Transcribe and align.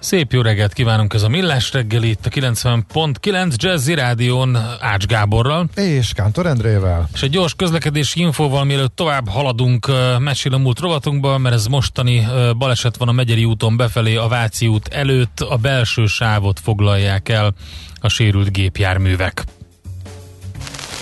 Szép 0.00 0.32
jó 0.32 0.40
reggelt 0.40 0.72
kívánunk, 0.72 1.14
ez 1.14 1.22
a 1.22 1.28
Millás 1.28 1.72
reggeli 1.72 2.08
itt 2.08 2.26
a 2.26 2.28
90.9 2.28 3.54
Jazzy 3.56 3.94
Rádión 3.94 4.56
Ács 4.80 5.06
Gáborral. 5.06 5.68
És 5.74 6.12
Kántor 6.12 6.46
Endrével. 6.46 7.08
És 7.14 7.22
egy 7.22 7.30
gyors 7.30 7.54
közlekedési 7.54 8.20
infóval, 8.20 8.64
mielőtt 8.64 8.96
tovább 8.96 9.28
haladunk 9.28 9.86
mesél 10.18 10.54
a 10.54 10.58
múlt 10.58 10.80
rovatunkba, 10.80 11.38
mert 11.38 11.54
ez 11.54 11.66
mostani 11.66 12.26
baleset 12.58 12.96
van 12.96 13.08
a 13.08 13.12
Megyeri 13.12 13.44
úton 13.44 13.76
befelé 13.76 14.16
a 14.16 14.28
Váci 14.28 14.66
út 14.66 14.88
előtt, 14.88 15.40
a 15.40 15.56
belső 15.56 16.06
sávot 16.06 16.60
foglalják 16.60 17.28
el 17.28 17.54
a 18.00 18.08
sérült 18.08 18.52
gépjárművek. 18.52 19.44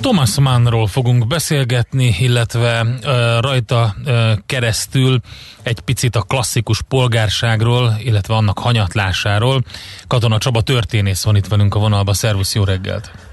Thomas 0.00 0.38
Mannról 0.38 0.86
fogunk 0.86 1.26
beszélgetni, 1.26 2.16
illetve 2.18 2.82
uh, 2.82 3.00
rajta 3.40 3.94
uh, 4.04 4.32
keresztül 4.46 5.20
egy 5.62 5.80
picit 5.80 6.16
a 6.16 6.22
klasszikus 6.22 6.82
polgárságról, 6.82 7.96
illetve 8.02 8.34
annak 8.34 8.58
hanyatlásáról. 8.58 9.62
Katona 10.06 10.38
Csaba 10.38 10.60
történész 10.60 11.24
van 11.24 11.36
itt 11.36 11.46
velünk 11.46 11.74
a 11.74 11.78
vonalba. 11.78 12.14
Szervusz, 12.14 12.54
jó 12.54 12.64
reggelt! 12.64 13.27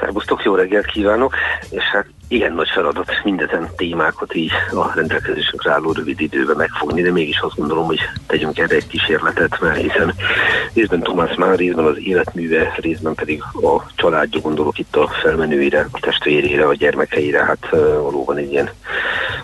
Szervusztok, 0.00 0.42
jó 0.42 0.54
reggelt 0.54 0.86
kívánok, 0.86 1.34
és 1.70 1.82
hát 1.82 2.06
igen 2.28 2.52
nagy 2.52 2.68
feladat 2.68 3.20
mindezen 3.24 3.68
témákat 3.76 4.34
így 4.34 4.52
a 4.72 4.94
rendelkezésünkre 4.94 5.72
álló 5.72 5.92
rövid 5.92 6.20
időben 6.20 6.56
megfogni, 6.56 7.02
de 7.02 7.12
mégis 7.12 7.38
azt 7.38 7.56
gondolom, 7.56 7.86
hogy 7.86 8.00
tegyünk 8.26 8.58
erre 8.58 8.74
egy 8.74 8.86
kísérletet, 8.86 9.60
mert 9.60 9.80
hiszen 9.80 10.14
részben 10.74 11.02
Tomás 11.02 11.34
már, 11.34 11.56
részben 11.56 11.84
az 11.84 11.98
életműve, 11.98 12.74
részben 12.76 13.14
pedig 13.14 13.42
a 13.42 13.82
családja 13.94 14.40
gondolok 14.40 14.78
itt 14.78 14.96
a 14.96 15.08
felmenőire, 15.22 15.86
a 15.90 16.00
testvérére, 16.00 16.66
a 16.66 16.74
gyermekeire, 16.74 17.44
hát 17.44 17.66
valóban 18.00 18.36
egy 18.36 18.52
ilyen, 18.52 18.70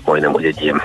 majdnem, 0.05 0.33
hogy 0.33 0.45
egy 0.45 0.63
ilyen 0.63 0.83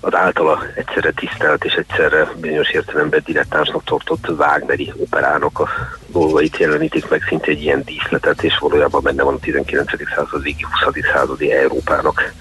az 0.00 0.14
általa 0.14 0.62
egyszerre 0.74 1.10
tisztelt 1.10 1.64
és 1.64 1.72
egyszerre 1.72 2.28
bizonyos 2.36 2.70
értelemben 2.70 3.22
dilettánsnak 3.24 3.84
tartott 3.84 4.28
Wagneri 4.28 4.92
operának 4.96 5.60
a 5.60 5.68
dolgait 6.06 6.56
jelenítik 6.56 7.08
meg 7.08 7.22
szinte 7.28 7.46
egy 7.46 7.62
ilyen 7.62 7.82
díszletet, 7.84 8.42
és 8.42 8.58
valójában 8.58 9.02
benne 9.02 9.22
van 9.22 9.34
a 9.34 9.38
19. 9.38 9.90
századi, 10.14 10.56
20. 10.82 11.04
századi 11.12 11.52
Európának 11.52 12.32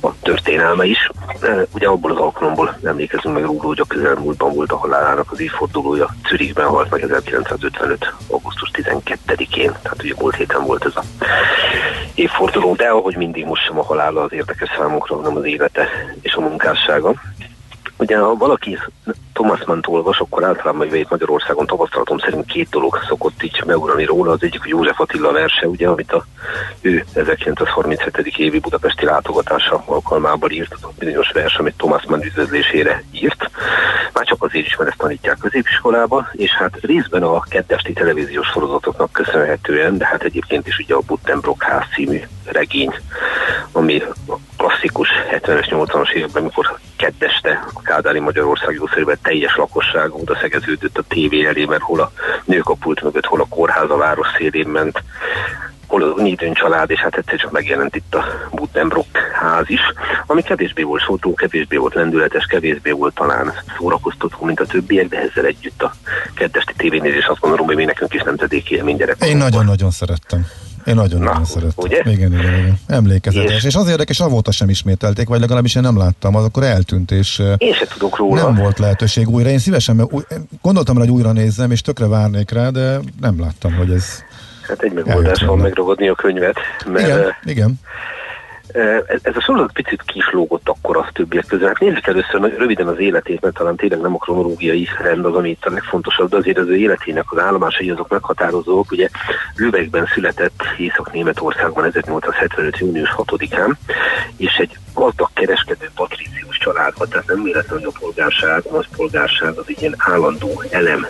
a 0.00 0.18
történelme 0.22 0.84
is. 0.84 1.10
Ugye 1.74 1.88
abból 1.88 2.10
az 2.10 2.18
alkalomból 2.18 2.78
emlékezünk 2.84 3.34
meg 3.34 3.44
róla, 3.44 3.62
hogy 3.62 3.80
a 3.80 3.84
közelmúltban 3.84 4.54
volt 4.54 4.72
a 4.72 4.76
halálának 4.76 5.30
az 5.32 5.40
évfordulója. 5.40 6.14
Zürichben 6.28 6.66
halt 6.66 6.90
meg 6.90 7.02
1955. 7.02 8.14
augusztus 8.28 8.70
12-én, 8.72 9.72
tehát 9.82 10.02
ugye 10.02 10.14
múlt 10.18 10.34
héten 10.34 10.64
volt 10.64 10.84
ez 10.84 10.96
a 10.96 11.02
évforduló, 12.14 12.74
de 12.74 12.88
ahogy 12.88 13.16
mindig 13.16 13.44
most 13.44 13.64
sem 13.64 13.78
a 13.78 13.84
halála 13.84 14.22
az 14.22 14.32
érdekes 14.32 14.68
számunkra, 14.76 15.16
hanem 15.16 15.36
az 15.36 15.44
élete 15.44 15.88
és 16.20 16.34
a 16.34 16.40
munkássága. 16.98 17.14
Ugye 18.00 18.18
ha 18.18 18.34
valaki 18.34 18.78
Thomas 19.32 19.64
Mann 19.64 19.80
olvas, 19.86 20.18
akkor 20.18 20.44
általában 20.44 20.94
itt 20.94 21.10
Magyarországon 21.10 21.66
tapasztalatom 21.66 22.18
szerint 22.18 22.46
két 22.46 22.68
dolog 22.70 22.98
szokott 23.08 23.42
így 23.42 23.62
megugrani 23.66 24.04
róla. 24.04 24.32
Az 24.32 24.42
egyik 24.42 24.64
a 24.64 24.68
József 24.68 25.00
Attila 25.00 25.32
verse, 25.32 25.66
ugye, 25.66 25.88
amit 25.88 26.12
a 26.12 26.24
ő 26.80 27.04
1937. 27.14 28.36
évi 28.36 28.58
budapesti 28.58 29.04
látogatása 29.04 29.82
alkalmával 29.86 30.50
írt, 30.50 30.72
az 30.72 30.80
bizonyos 30.98 31.30
vers, 31.30 31.56
amit 31.56 31.76
Thomas 31.76 32.04
Mann 32.08 32.22
üdvözlésére 32.22 33.02
írt. 33.10 33.50
Már 34.12 34.24
csak 34.24 34.42
azért 34.42 34.66
is, 34.66 34.76
mert 34.76 34.90
ezt 34.90 34.98
tanítják 34.98 35.38
középiskolába, 35.38 36.28
és 36.32 36.50
hát 36.50 36.78
részben 36.80 37.22
a 37.22 37.40
kettesti 37.40 37.92
televíziós 37.92 38.46
sorozatoknak 38.46 39.12
köszönhetően, 39.12 39.98
de 39.98 40.06
hát 40.06 40.22
egyébként 40.22 40.66
is 40.66 40.78
ugye 40.78 40.94
a 40.94 41.02
Buttenbrock 41.06 41.62
ház 41.62 41.84
című 41.94 42.20
regény, 42.44 42.94
ami 43.72 44.02
klasszikus 44.56 45.08
70-es, 45.30 45.66
80-as 45.70 46.10
években, 46.10 46.42
amikor 46.42 46.78
ketteste 47.18 47.64
a 47.74 47.82
Kádári 47.82 48.18
Magyarország 48.18 48.74
jószerűen 48.74 49.18
teljes 49.22 49.56
lakosság 49.56 50.14
oda 50.14 50.36
szegeződött 50.40 50.98
a 50.98 51.02
tévé 51.08 51.46
elé, 51.46 51.64
mert 51.64 51.82
hol 51.82 52.00
a 52.00 52.12
nők 52.44 52.68
a 52.68 52.74
pult 52.74 53.02
mögött, 53.02 53.24
hol 53.24 53.40
a 53.40 53.46
kórház 53.48 53.90
a 53.90 53.96
város 53.96 54.26
szélén 54.36 54.68
ment, 54.68 55.02
hol 55.86 56.02
az 56.02 56.12
Unidőn 56.16 56.52
család, 56.52 56.90
és 56.90 57.00
hát 57.00 57.16
egyszer 57.16 57.38
csak 57.38 57.50
megjelent 57.50 57.96
itt 57.96 58.14
a 58.14 58.24
Buddenbrock 58.50 59.16
ház 59.16 59.64
is, 59.66 59.80
ami 60.26 60.42
kevésbé 60.42 60.82
volt 60.82 61.02
szótó, 61.06 61.34
kevésbé 61.34 61.76
volt 61.76 61.94
lendületes, 61.94 62.44
kevésbé 62.44 62.90
volt 62.90 63.14
talán 63.14 63.52
szórakoztató, 63.78 64.44
mint 64.44 64.60
a 64.60 64.66
többiek, 64.66 65.08
de 65.08 65.20
ezzel 65.20 65.44
együtt 65.44 65.82
a 65.82 65.94
kettesti 66.34 66.72
tévénézés 66.76 67.26
azt 67.26 67.40
gondolom, 67.40 67.66
hogy 67.66 67.76
mi 67.76 67.84
nekünk 67.84 68.14
is 68.14 68.22
nemzedéki 68.22 68.74
élmény 68.74 69.04
Én 69.20 69.36
nagyon-nagyon 69.36 69.90
szerettem. 69.90 70.46
Én 70.88 70.94
nagyon-nagyon 70.94 71.44
szerettem. 71.44 71.84
Ugye? 71.84 71.98
Igen, 72.04 72.32
igen, 72.32 72.58
igen. 72.58 72.78
Emlékezetes. 72.86 73.56
És, 73.56 73.64
és 73.64 73.74
az 73.74 73.88
érdekes, 73.88 74.20
avóta 74.20 74.50
sem 74.50 74.68
ismételték, 74.68 75.28
vagy 75.28 75.40
legalábbis 75.40 75.74
én 75.74 75.82
nem 75.82 75.98
láttam, 75.98 76.34
az 76.34 76.44
akkor 76.44 76.62
eltűnt, 76.62 77.10
és 77.10 77.42
én 77.58 77.72
se 77.72 77.86
tudok 77.86 78.16
róla. 78.16 78.42
nem 78.42 78.54
volt 78.54 78.78
lehetőség 78.78 79.28
újra. 79.28 79.48
Én 79.48 79.58
szívesen, 79.58 80.06
új, 80.10 80.22
gondoltam 80.62 80.96
rá, 80.96 81.02
hogy 81.02 81.12
újra 81.12 81.32
nézzem, 81.32 81.70
és 81.70 81.80
tökre 81.80 82.06
várnék 82.06 82.50
rá, 82.50 82.68
de 82.70 82.98
nem 83.20 83.40
láttam, 83.40 83.74
hogy 83.74 83.90
ez 83.90 84.22
Hát 84.68 84.82
egy 84.82 84.92
megoldás 84.92 85.42
van 85.42 85.58
megragadni 85.58 86.08
a 86.08 86.14
könyvet. 86.14 86.56
Mert 86.92 87.06
igen, 87.06 87.34
igen. 87.44 87.80
Ez, 88.72 89.36
a 89.36 89.40
sorozat 89.40 89.72
picit 89.72 90.02
kislógott 90.02 90.68
akkor 90.68 90.96
a 90.96 91.10
többiek 91.12 91.46
közül. 91.46 91.66
Hát 91.66 91.78
nézzük 91.78 92.06
először 92.06 92.54
röviden 92.56 92.86
az 92.86 92.98
életét, 92.98 93.40
mert 93.40 93.54
talán 93.54 93.76
tényleg 93.76 94.00
nem 94.00 94.14
a 94.14 94.18
kronológiai 94.18 94.88
rend 95.02 95.24
az, 95.24 95.34
ami 95.34 95.50
itt 95.50 95.64
a 95.64 95.70
legfontosabb, 95.70 96.30
de 96.30 96.36
azért 96.36 96.58
az 96.58 96.68
ő 96.68 96.76
életének 96.76 97.32
az 97.32 97.38
állomásai 97.38 97.90
azok 97.90 98.08
meghatározók. 98.08 98.90
Ugye 98.90 99.08
Lübeckben 99.56 100.06
született 100.14 100.62
Észak-Németországban 100.78 101.84
1875. 101.84 102.78
június 102.78 103.14
6-án, 103.16 103.72
és 104.36 104.54
egy 104.54 104.78
gazdag 104.94 105.30
kereskedő 105.32 105.90
patrícius 105.94 106.58
családban, 106.58 107.08
tehát 107.08 107.26
nem 107.26 107.42
véletlenül, 107.42 107.88
a 107.88 107.98
polgárság, 107.98 108.64
az 108.64 108.84
polgárság 108.96 109.56
az 109.56 109.64
egy 109.66 109.80
ilyen 109.80 109.94
állandó 109.98 110.62
elem 110.70 111.06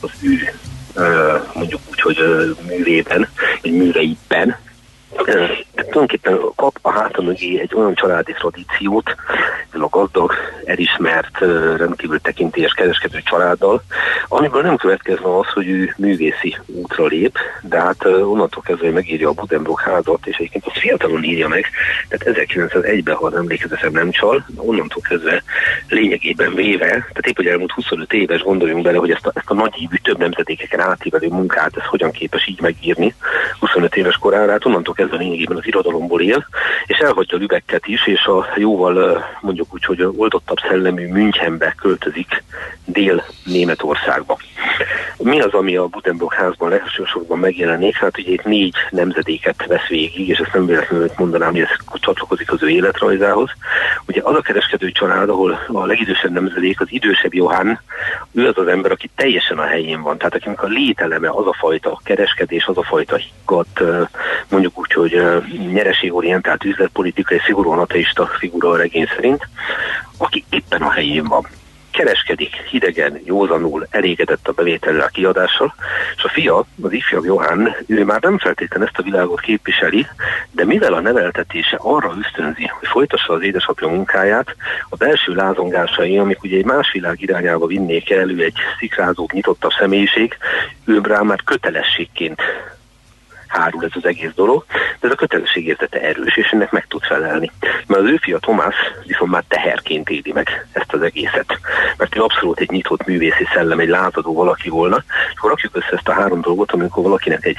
az 0.00 0.10
ő 0.22 0.38
mondjuk 1.54 1.80
úgy, 1.90 2.00
hogy 2.00 2.18
művében, 2.66 3.28
vagy 3.62 3.72
műveiben, 3.72 4.56
tulajdonképpen 5.16 6.38
kap 6.56 6.78
a 6.82 6.90
háta 6.90 7.22
mögé 7.22 7.60
egy 7.60 7.74
olyan 7.74 7.94
családi 7.94 8.32
tradíciót, 8.32 9.14
ez 9.70 9.80
a 9.80 9.88
gazdag, 9.90 10.32
elismert, 10.66 11.38
rendkívül 11.76 12.20
tekintélyes 12.20 12.72
kereskedő 12.72 13.20
családdal, 13.24 13.82
amiből 14.28 14.62
nem 14.62 14.76
következne 14.76 15.38
az, 15.38 15.46
hogy 15.46 15.68
ő 15.68 15.94
művészi 15.96 16.56
útra 16.66 17.06
lép, 17.06 17.38
de 17.62 17.80
hát 17.80 18.04
onnantól 18.04 18.62
kezdve, 18.62 18.90
megírja 18.90 19.28
a 19.28 19.32
Budenbrock 19.32 19.80
házat, 19.80 20.26
és 20.26 20.36
egyébként 20.36 20.66
az 20.66 20.80
fiatalon 20.80 21.22
írja 21.24 21.48
meg, 21.48 21.66
tehát 22.08 22.38
1901-ben, 22.38 23.14
ha 23.14 23.36
emlékezetem 23.36 23.92
nem 23.92 24.10
csal, 24.10 24.46
onnantól 24.56 25.02
kezdve 25.08 25.42
lényegében 25.88 26.54
véve, 26.54 26.88
tehát 26.88 27.26
épp, 27.26 27.36
hogy 27.36 27.46
elmúlt 27.46 27.72
25 27.72 28.12
éves, 28.12 28.42
gondoljunk 28.42 28.82
bele, 28.82 28.98
hogy 28.98 29.10
ezt 29.10 29.26
a, 29.26 29.30
ezt 29.34 29.50
a 29.50 29.54
nagyívű 29.54 29.96
több 29.96 30.18
nemzedékeken 30.18 30.80
átívelő 30.80 31.28
munkát, 31.28 31.76
ez 31.76 31.84
hogyan 31.84 32.10
képes 32.10 32.46
így 32.46 32.60
megírni 32.60 33.14
25 33.58 33.96
éves 33.96 34.16
korára, 34.16 34.50
hát 34.50 34.64
onnantól 34.64 34.94
kezdve 34.94 35.16
lényegében 35.16 35.56
az 35.56 35.66
irodalomból 35.66 36.20
él, 36.20 36.46
és 36.86 36.98
elhagyja 36.98 37.38
Lübecket 37.38 37.86
is, 37.86 38.06
és 38.06 38.24
a 38.24 38.46
jóval 38.56 39.24
mondjuk 39.40 39.74
úgy, 39.74 39.84
hogy 39.84 40.00
oldottabb 40.54 40.70
szellemű 40.70 41.08
Münchenbe 41.08 41.74
költözik 41.76 42.42
Dél-Németországba. 42.84 44.38
Mi 45.18 45.40
az, 45.40 45.52
ami 45.52 45.76
a 45.76 45.86
Budenbrock 45.86 46.34
házban 46.34 46.72
elsősorban 46.72 47.38
megjelenik? 47.38 47.96
Hát 47.96 48.18
ugye 48.18 48.32
itt 48.32 48.44
négy 48.44 48.74
nemzedéket 48.90 49.66
vesz 49.66 49.86
végig, 49.88 50.28
és 50.28 50.38
ezt 50.38 50.52
nem 50.52 50.66
véletlenül 50.66 51.10
mondanám, 51.16 51.50
hogy 51.50 51.60
ez 51.60 52.00
csatlakozik 52.00 52.52
az 52.52 52.62
ő 52.62 52.68
életrajzához. 52.68 53.50
Ugye 54.06 54.20
az 54.24 54.34
a 54.34 54.40
kereskedő 54.40 54.90
család, 54.90 55.28
ahol 55.28 55.58
a 55.66 55.84
legidősebb 55.86 56.32
nemzedék, 56.32 56.80
az 56.80 56.86
idősebb 56.90 57.34
Johann, 57.34 57.72
ő 58.32 58.48
az 58.48 58.58
az 58.58 58.66
ember, 58.66 58.90
aki 58.90 59.10
teljesen 59.16 59.58
a 59.58 59.66
helyén 59.66 60.02
van. 60.02 60.18
Tehát 60.18 60.34
akinek 60.34 60.62
a 60.62 60.66
lételeme 60.66 61.28
az 61.30 61.46
a 61.46 61.56
fajta 61.58 62.00
kereskedés, 62.04 62.66
az 62.66 62.76
a 62.76 62.82
fajta 62.82 63.16
higgadt, 63.16 63.80
mondjuk 64.48 64.78
úgy, 64.78 64.92
hogy 64.92 65.22
nyereségorientált 65.72 66.64
üzletpolitikai, 66.64 67.40
szigorúan 67.44 67.78
ateista 67.78 68.26
figura 68.26 68.70
a 68.70 68.76
regény 68.76 69.08
szerint, 69.14 69.48
aki 70.18 70.43
éppen 70.50 70.82
a 70.82 70.90
helyén 70.90 71.24
van. 71.24 71.46
Kereskedik 71.90 72.54
hidegen, 72.54 73.20
józanul, 73.24 73.86
elégedett 73.90 74.48
a 74.48 74.52
bevétellel, 74.52 75.00
a 75.00 75.08
kiadással, 75.08 75.74
és 76.16 76.24
a 76.24 76.28
fia, 76.28 76.64
az 76.82 76.92
ifjabb 76.92 77.24
Johann, 77.24 77.66
ő 77.86 78.04
már 78.04 78.20
nem 78.20 78.38
feltétlenül 78.38 78.86
ezt 78.88 78.98
a 78.98 79.02
világot 79.02 79.40
képviseli, 79.40 80.06
de 80.50 80.64
mivel 80.64 80.94
a 80.94 81.00
neveltetése 81.00 81.76
arra 81.80 82.14
ösztönzi, 82.18 82.66
hogy 82.78 82.88
folytassa 82.88 83.32
az 83.32 83.42
édesapja 83.42 83.88
munkáját, 83.88 84.56
a 84.88 84.96
belső 84.96 85.34
lázongásai, 85.34 86.18
amik 86.18 86.42
ugye 86.42 86.56
egy 86.56 86.64
más 86.64 86.92
világ 86.92 87.22
irányába 87.22 87.66
vinnék 87.66 88.10
elő 88.10 88.42
egy 88.42 88.56
szikrázóbb, 88.78 89.32
nyitottabb 89.32 89.72
személyiség, 89.78 90.36
ő 90.84 91.00
rá 91.02 91.20
már 91.20 91.42
kötelességként 91.44 92.40
hárul 93.54 93.84
ez 93.84 93.90
az 93.94 94.06
egész 94.06 94.32
dolog, 94.34 94.64
de 95.00 95.06
ez 95.06 95.12
a 95.12 95.14
kötelességérzete 95.14 96.00
erős, 96.00 96.36
és 96.36 96.50
ennek 96.50 96.70
meg 96.70 96.86
tud 96.86 97.02
felelni. 97.02 97.50
Mert 97.86 98.02
az 98.02 98.08
ő 98.08 98.16
fia 98.16 98.38
Tomás 98.38 98.74
viszont 99.06 99.30
már 99.30 99.44
teherként 99.48 100.08
éli 100.10 100.32
meg 100.32 100.66
ezt 100.72 100.92
az 100.92 101.02
egészet. 101.02 101.58
Mert 101.96 102.16
ő 102.16 102.22
abszolút 102.22 102.60
egy 102.60 102.70
nyitott 102.70 103.06
művészi 103.06 103.46
szellem, 103.54 103.78
egy 103.78 103.88
lázadó 103.88 104.34
valaki 104.34 104.68
volna, 104.68 104.96
és 105.06 105.38
akkor 105.38 105.50
rakjuk 105.50 105.76
össze 105.76 105.92
ezt 105.92 106.08
a 106.08 106.12
három 106.12 106.40
dolgot, 106.40 106.72
amikor 106.72 107.02
valakinek 107.02 107.44
egy 107.44 107.58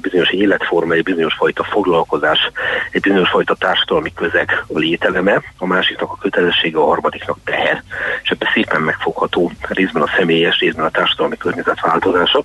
bizonyos 0.00 0.30
életforma, 0.30 0.94
egy 0.94 1.02
bizonyos 1.02 1.34
fajta 1.34 1.64
foglalkozás, 1.64 2.50
egy 2.90 3.00
bizonyos 3.00 3.28
fajta 3.28 3.54
társadalmi 3.54 4.12
közeg 4.14 4.64
a 4.74 4.78
lételeme, 4.78 5.42
a 5.58 5.66
másiknak 5.66 6.10
a 6.10 6.18
kötelessége, 6.20 6.78
a 6.78 6.84
harmadiknak 6.86 7.38
teher, 7.44 7.82
és 8.22 8.30
ebben 8.30 8.48
szépen 8.52 8.80
megfogható 8.80 9.52
részben 9.68 10.02
a 10.02 10.12
személyes, 10.16 10.58
részben 10.58 10.84
a 10.84 10.90
társadalmi 10.90 11.36
környezet 11.36 11.80
változása. 11.80 12.44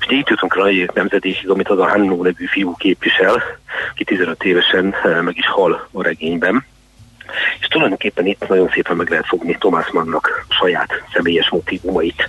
És 0.00 0.06
így 0.10 0.28
jutunk 0.28 0.56
rá 0.56 0.64
egy 0.64 0.90
nemzedékig, 0.94 1.50
amit 1.50 1.68
az 1.68 1.78
a 1.78 1.88
Hannó 1.88 2.22
nevű 2.22 2.41
fiú 2.46 2.76
képvisel, 2.76 3.42
aki 3.90 4.04
15 4.04 4.44
évesen 4.44 4.94
eh, 5.04 5.22
meg 5.22 5.36
is 5.36 5.46
hal 5.46 5.88
a 5.92 6.02
regényben. 6.02 6.64
És 7.60 7.66
tulajdonképpen 7.66 8.26
itt 8.26 8.48
nagyon 8.48 8.70
szépen 8.74 8.96
meg 8.96 9.08
lehet 9.08 9.26
fogni 9.26 9.56
Thomas 9.58 9.90
Mannnak 9.90 10.46
saját 10.48 10.90
személyes 11.12 11.50
motivumait. 11.50 12.28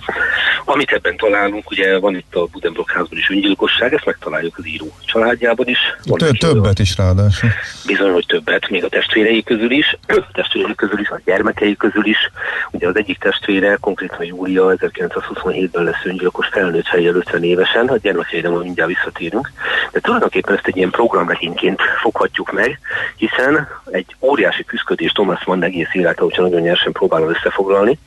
Amit 0.64 0.92
ebben 0.92 1.16
találunk, 1.16 1.70
ugye 1.70 1.98
van 1.98 2.16
itt 2.16 2.34
a 2.34 2.46
Budenbrock 2.46 2.90
házban 2.90 3.18
is 3.18 3.30
öngyilkosság, 3.30 3.94
ezt 3.94 4.04
megtaláljuk 4.04 4.58
az 4.58 4.66
író 4.66 4.92
családjában 5.06 5.68
is. 5.68 5.78
Tö- 6.02 6.38
többet 6.38 6.78
is 6.78 6.96
ráadásul. 6.96 7.50
Bizony, 7.86 8.12
hogy 8.12 8.26
többet, 8.26 8.68
még 8.68 8.84
a 8.84 8.88
testvérei 8.88 9.42
közül 9.42 9.70
is, 9.70 9.96
a 10.08 10.32
testvérei 10.32 10.74
közül 10.74 11.00
is, 11.00 11.08
a 11.08 11.20
gyermekei 11.24 11.76
közül 11.76 12.06
is. 12.06 12.18
Ugye 12.70 12.88
az 12.88 12.96
egyik 12.96 13.18
testvére, 13.18 13.76
konkrétan 13.80 14.24
Júlia 14.24 14.74
1927-ben 14.78 15.84
lesz 15.84 16.04
öngyilkos 16.04 16.46
felnőtt 16.46 16.86
fejjel 16.86 17.14
50 17.14 17.42
évesen, 17.42 17.86
a 17.86 17.96
gyermekeire 17.96 18.48
majd 18.48 18.64
mindjárt 18.64 18.90
visszatérünk. 18.90 19.52
De 19.92 20.00
tulajdonképpen 20.00 20.54
ezt 20.54 20.66
egy 20.66 20.76
ilyen 20.76 20.90
programregényként 20.90 21.80
foghatjuk 22.00 22.52
meg, 22.52 22.78
hiszen 23.16 23.68
egy 23.90 24.16
óriási 24.20 24.64
küzdködés 24.84 25.12
Thomas 25.12 25.44
Mann 25.44 25.62
egész 25.62 25.88
élete, 25.92 26.22
hogyha 26.22 26.42
nagyon 26.42 26.60
nyersen 26.60 26.92
próbálom 26.92 27.28
összefoglalni, 27.28 27.98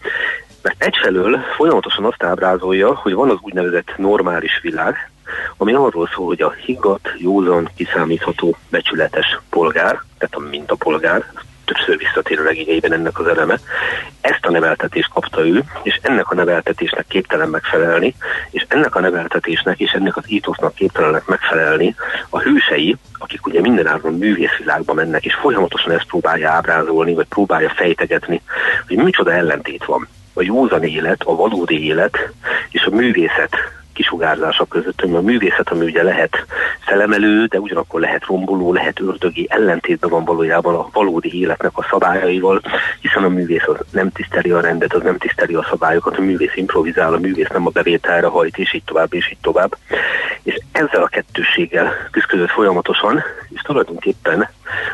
mert 0.62 0.84
egyfelől 0.84 1.40
folyamatosan 1.56 2.06
azt 2.06 2.24
ábrázolja, 2.24 2.96
hogy 2.96 3.14
van 3.14 3.30
az 3.30 3.38
úgynevezett 3.42 3.98
normális 3.98 4.60
világ, 4.62 5.12
ami 5.58 5.74
arról 5.74 6.10
szól, 6.14 6.26
hogy 6.26 6.42
a 6.42 6.52
higgadt, 6.52 7.14
józan, 7.18 7.70
kiszámítható, 7.76 8.56
becsületes 8.70 9.40
polgár, 9.50 10.02
tehát 10.18 10.36
a 10.36 10.50
mintapolgár, 10.50 11.26
többször 11.68 11.98
visszatér 11.98 12.40
a 12.40 12.44
regényeiben 12.44 12.94
ennek 12.94 13.20
az 13.20 13.28
eleme. 13.28 13.60
Ezt 14.22 14.46
a 14.46 14.52
neveltetést 14.52 15.10
kapta 15.14 15.46
ő, 15.46 15.64
és 15.84 16.00
ennek 16.02 16.32
a 16.32 16.36
neveltetésnek 16.36 17.06
képtelen 17.08 17.50
megfelelni, 17.50 18.16
és 18.50 18.66
ennek 18.68 18.96
a 18.96 19.00
neveltetésnek 19.00 19.80
és 19.80 19.92
ennek 19.92 20.18
az 20.18 20.24
ítosznak 20.28 20.76
képtelenek 20.76 21.26
megfelelni 21.26 21.96
a 22.30 22.40
hősei, 22.40 22.96
akik 23.18 23.46
ugye 23.46 23.62
mindenáron 23.62 24.14
művészvilágba 24.14 24.94
mennek, 24.94 25.26
és 25.26 25.34
folyamatosan 25.34 25.92
ezt 25.92 26.08
próbálja 26.08 26.50
ábrázolni, 26.52 27.14
vagy 27.14 27.28
próbálja 27.28 27.70
fejtegetni, 27.76 28.42
hogy 28.88 28.98
micsoda 28.98 29.34
ellentét 29.34 29.86
van 29.86 30.08
a 30.34 30.42
józan 30.42 30.84
élet, 30.84 31.22
a 31.24 31.36
valódi 31.36 31.86
élet 31.86 32.18
és 32.70 32.84
a 32.84 32.96
művészet 32.96 33.56
kisugárzása 33.98 34.66
között, 34.66 35.02
hogy 35.02 35.14
a 35.14 35.22
művészet, 35.22 35.70
ami 35.70 35.86
ugye 35.86 36.04
lehet 36.04 36.46
felemelő, 36.80 37.46
de 37.46 37.60
ugyanakkor 37.60 38.00
lehet 38.00 38.26
romboló, 38.26 38.74
lehet 38.74 39.00
ördögi, 39.00 39.48
ellentétben 39.50 40.10
van 40.10 40.26
valójában 40.26 40.76
a 40.76 40.90
valódi 40.92 41.40
életnek 41.40 41.72
a 41.74 41.88
szabályaival, 41.90 42.62
hiszen 43.02 43.24
a 43.24 43.30
művész 43.30 43.68
az 43.68 43.78
nem 43.92 44.12
tiszteli 44.12 44.52
a 44.52 44.62
rendet, 44.62 44.94
az 44.94 45.02
nem 45.02 45.18
tiszteli 45.18 45.54
a 45.54 45.68
szabályokat, 45.70 46.18
a 46.18 46.22
művész 46.22 46.56
improvizál, 46.56 47.14
a 47.14 47.20
művész 47.20 47.48
nem 47.48 47.66
a 47.66 47.70
bevételre 47.70 48.28
hajt, 48.28 48.58
és 48.58 48.74
így 48.74 48.84
tovább, 48.84 49.14
és 49.14 49.32
így 49.32 49.42
tovább. 49.42 49.78
És 50.44 50.60
ezzel 50.72 51.04
a 51.04 51.08
kettősséggel 51.08 51.94
küzdött 52.12 52.50
folyamatosan, 52.50 53.24
és 53.50 53.62
tulajdonképpen 53.62 54.50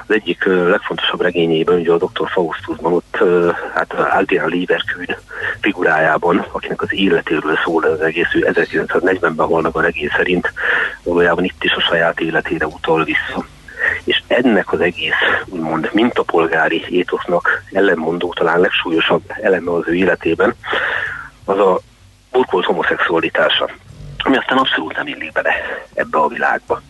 az 0.07 0.15
egyik 0.15 0.43
legfontosabb 0.45 1.21
regényében, 1.21 1.79
ugye 1.79 1.91
a 1.91 1.97
Dr. 1.97 2.29
Faustusban 2.29 2.93
ott 2.93 3.23
hát 3.73 3.93
Adrian 3.93 4.49
Lieberkühn 4.49 5.15
figurájában, 5.61 6.45
akinek 6.51 6.81
az 6.81 6.93
életéről 6.93 7.57
szól 7.63 7.83
az 7.83 8.01
egész, 8.01 8.33
ő 8.33 8.45
1940-ben 8.93 9.47
halnak 9.47 9.75
a 9.75 9.81
regény 9.81 10.09
szerint, 10.15 10.53
valójában 11.03 11.43
itt 11.43 11.63
is 11.63 11.71
a 11.71 11.81
saját 11.81 12.19
életére 12.19 12.65
utal 12.65 13.03
vissza. 13.03 13.45
És 14.03 14.21
ennek 14.27 14.73
az 14.73 14.79
egész, 14.79 15.21
úgymond 15.45 15.89
mintapolgári 15.93 16.85
étosznak 16.89 17.63
ellenmondó, 17.71 18.33
talán 18.33 18.59
legsúlyosabb 18.59 19.21
eleme 19.41 19.71
az 19.71 19.83
ő 19.87 19.93
életében, 19.93 20.55
az 21.45 21.59
a 21.59 21.79
burkolt 22.31 22.65
homoszexualitása 22.65 23.69
ami 24.23 24.37
aztán 24.37 24.57
abszolút 24.57 24.95
nem 24.95 25.07
illik 25.07 25.31
bele 25.31 25.55
ebbe 25.93 26.17
a 26.17 26.27
világba. 26.27 26.81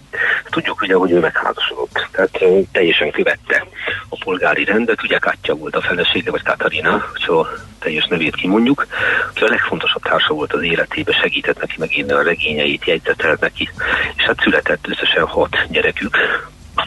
Tudjuk 0.50 0.81
ugye, 0.81 0.95
hogy 0.95 1.12
ő 1.12 1.19
megházasodott, 1.19 2.07
tehát 2.12 2.44
teljesen 2.71 3.12
követte 3.12 3.65
a 4.09 4.18
polgári 4.24 4.63
rendet, 4.63 5.03
ugye 5.03 5.18
Katya 5.18 5.56
volt 5.56 5.75
a 5.75 5.81
felesége, 5.81 6.31
vagy 6.31 6.44
Katarina, 6.44 7.06
hogyha 7.12 7.47
teljes 7.80 8.06
nevét 8.06 8.35
kimondjuk, 8.35 8.88
aki 9.30 9.44
a 9.44 9.50
legfontosabb 9.50 10.01
társa 10.01 10.33
volt 10.33 10.53
az 10.53 10.62
életébe, 10.62 11.12
segített 11.12 11.59
neki 11.59 11.75
megírni 11.77 12.12
a 12.12 12.24
regényeit, 12.24 12.85
jegyzetelt 12.85 13.39
neki, 13.39 13.69
és 14.15 14.24
hát 14.24 14.41
született 14.41 14.88
összesen 14.88 15.25
hat 15.25 15.57
gyerekük, 15.69 16.18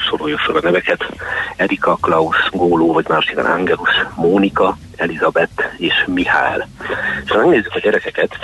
soroljuk 0.09 0.39
fel 0.39 0.57
a 0.57 0.61
neveket, 0.63 1.07
Erika, 1.57 1.99
Klaus, 2.01 2.37
Góló, 2.51 2.93
vagy 2.93 3.09
másikan 3.09 3.45
Angelus, 3.45 3.91
Mónika, 4.15 4.79
Elizabeth 4.97 5.65
és 5.77 6.05
Mihály. 6.07 6.65
És 7.25 7.31
ha 7.31 7.39
megnézzük 7.39 7.75
a 7.75 7.79
gyerekeket, 7.79 8.39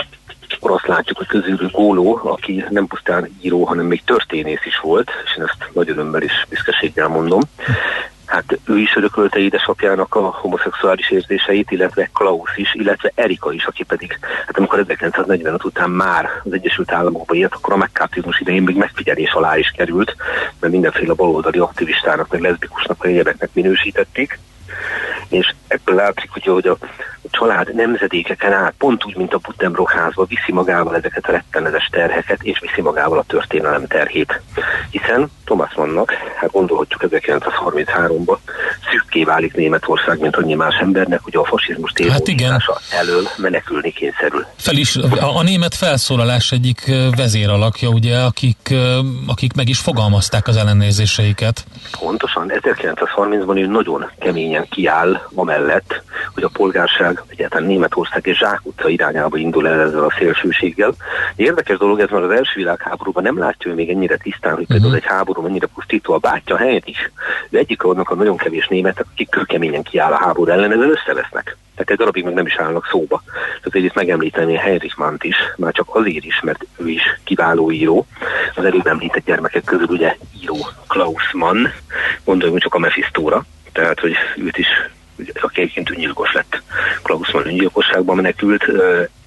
akkor 0.63 0.75
azt 0.75 0.87
látjuk, 0.87 1.17
hogy 1.17 1.27
közülük 1.27 1.71
Góló, 1.71 2.19
aki 2.23 2.65
nem 2.69 2.87
pusztán 2.87 3.29
író, 3.41 3.63
hanem 3.63 3.85
még 3.85 4.03
történész 4.03 4.65
is 4.65 4.79
volt, 4.79 5.11
és 5.25 5.37
én 5.37 5.43
ezt 5.43 5.69
nagy 5.73 5.89
örömmel 5.89 6.21
és 6.21 6.45
büszkeséggel 6.49 7.07
mondom. 7.07 7.41
Hát 8.25 8.59
ő 8.65 8.77
is 8.77 8.95
örökölte 8.95 9.39
édesapjának 9.39 10.15
a 10.15 10.21
homoszexuális 10.21 11.09
érzéseit, 11.11 11.71
illetve 11.71 12.09
Klaus 12.13 12.57
is, 12.57 12.73
illetve 12.73 13.11
Erika 13.15 13.53
is, 13.53 13.65
aki 13.65 13.83
pedig, 13.83 14.19
hát 14.45 14.57
amikor 14.57 14.79
1945 14.79 15.63
után 15.63 15.89
már 15.89 16.29
az 16.43 16.53
Egyesült 16.53 16.91
Államokba 16.91 17.35
élt, 17.35 17.53
akkor 17.53 17.73
a 17.73 17.77
megkártizmus 17.77 18.39
idején 18.39 18.63
még 18.63 18.75
megfigyelés 18.75 19.31
alá 19.31 19.57
is 19.57 19.73
került, 19.75 20.15
mert 20.59 20.73
mindenféle 20.73 21.13
baloldali 21.13 21.59
aktivistának, 21.59 22.31
meg 22.31 22.41
leszbikusnak, 22.41 23.03
a 23.03 23.07
egyebeknek 23.07 23.49
minősítették 23.53 24.39
és 25.29 25.53
ebből 25.67 25.95
látszik, 25.95 26.29
hogy, 26.31 26.43
hogy 26.43 26.67
a 26.67 26.77
család 27.29 27.75
nemzedékeken 27.75 28.53
át, 28.53 28.73
pont 28.77 29.05
úgy, 29.05 29.15
mint 29.17 29.33
a 29.33 29.37
Butenbrock 29.37 29.91
házba, 29.91 30.25
viszi 30.25 30.51
magával 30.51 30.95
ezeket 30.95 31.25
a 31.25 31.31
rettenetes 31.31 31.89
terheket, 31.91 32.43
és 32.43 32.59
viszi 32.59 32.81
magával 32.81 33.17
a 33.17 33.23
történelem 33.27 33.87
terhét. 33.87 34.41
Hiszen 34.89 35.31
Thomas 35.53 35.75
Mannnak, 35.75 36.11
hát 36.35 36.51
gondolhatjuk 36.51 37.01
1933-ban, 37.09 38.37
szükké 38.91 39.23
válik 39.23 39.53
Németország, 39.53 40.19
mint 40.19 40.35
annyi 40.35 40.53
más 40.53 40.75
embernek, 40.75 41.19
hogy 41.23 41.35
a 41.35 41.45
fasizmus 41.45 41.91
hát 42.09 42.27
igen. 42.27 42.61
elől 42.91 43.27
menekülni 43.37 43.91
kényszerül. 43.91 44.45
Fel 44.55 44.75
is, 44.75 44.95
a, 44.95 45.37
a 45.37 45.43
német 45.43 45.75
felszólalás 45.75 46.51
egyik 46.51 46.91
vezéralakja, 47.15 47.89
ugye, 47.89 48.17
akik, 48.19 48.73
akik 49.27 49.53
meg 49.53 49.69
is 49.69 49.79
fogalmazták 49.79 50.47
az 50.47 50.57
ellenérzéseiket. 50.57 51.65
Pontosan, 51.99 52.51
1930-ban 52.61 53.57
ő 53.57 53.65
nagyon 53.65 54.09
keményen 54.19 54.67
kiáll 54.69 55.21
amellett, 55.35 56.03
hogy 56.33 56.43
a 56.43 56.49
polgárság 56.53 57.23
egyáltalán 57.27 57.67
Németország 57.67 58.25
és 58.25 58.37
Zsák 58.37 58.59
utca 58.63 58.89
irányába 58.89 59.37
indul 59.37 59.67
el 59.67 59.81
ezzel 59.81 60.03
a 60.03 60.13
szélsőséggel. 60.17 60.93
Érdekes 61.35 61.77
dolog 61.77 61.99
ez, 61.99 62.09
mert 62.09 62.23
az 62.23 62.31
első 62.31 62.53
világháborúban 62.55 63.23
nem 63.23 63.37
látja 63.37 63.71
ő 63.71 63.73
még 63.73 63.89
ennyire 63.89 64.17
tisztán, 64.17 64.55
hogy 64.55 64.67
például 64.67 64.91
uh-huh. 64.91 65.05
egy 65.05 65.11
háború 65.15 65.41
mennyire 65.43 65.67
pusztító 65.67 66.13
a 66.13 66.17
bátyja 66.17 66.57
helyet 66.57 66.87
is. 66.87 67.11
Ő 67.49 67.57
egyik 67.57 67.83
annak 67.83 68.09
a 68.09 68.15
nagyon 68.15 68.37
kevés 68.37 68.67
németek, 68.67 69.05
akik 69.11 69.29
kőkeményen 69.29 69.83
kiáll 69.83 70.11
a 70.11 70.23
háború 70.23 70.51
ellen, 70.51 70.71
ezzel 70.71 70.89
összevesznek. 70.89 71.57
Tehát 71.75 71.91
egy 71.91 71.97
darabig 71.97 72.23
meg 72.23 72.33
nem 72.33 72.45
is 72.45 72.55
állnak 72.55 72.87
szóba. 72.91 73.23
Tehát 73.61 73.87
itt 73.87 73.93
megemlíteni 73.93 74.55
Heinrich 74.55 74.97
Mann-t 74.97 75.23
is, 75.23 75.35
már 75.57 75.73
csak 75.73 75.95
azért 75.95 76.25
is, 76.25 76.39
mert 76.41 76.65
ő 76.77 76.89
is 76.89 77.01
kiváló 77.23 77.71
író. 77.71 78.05
Az 78.55 78.65
előbb 78.65 78.87
említett 78.87 79.25
gyermekek 79.25 79.63
közül 79.63 79.87
ugye 79.89 80.17
író 80.41 80.57
Klaus 80.87 81.31
Mann, 81.31 81.67
gondoljunk 82.23 82.61
csak 82.61 82.73
a 82.73 82.79
Mephistóra, 82.79 83.45
tehát 83.71 83.99
hogy 83.99 84.15
őt 84.37 84.57
is 84.57 84.67
aki 85.41 85.61
egyébként 85.61 85.89
öngyilkos 85.89 86.33
lett. 86.33 86.61
Klaus 87.03 87.31
Mann 87.31 87.47
öngyilkosságban 87.47 88.15
menekült, 88.15 88.65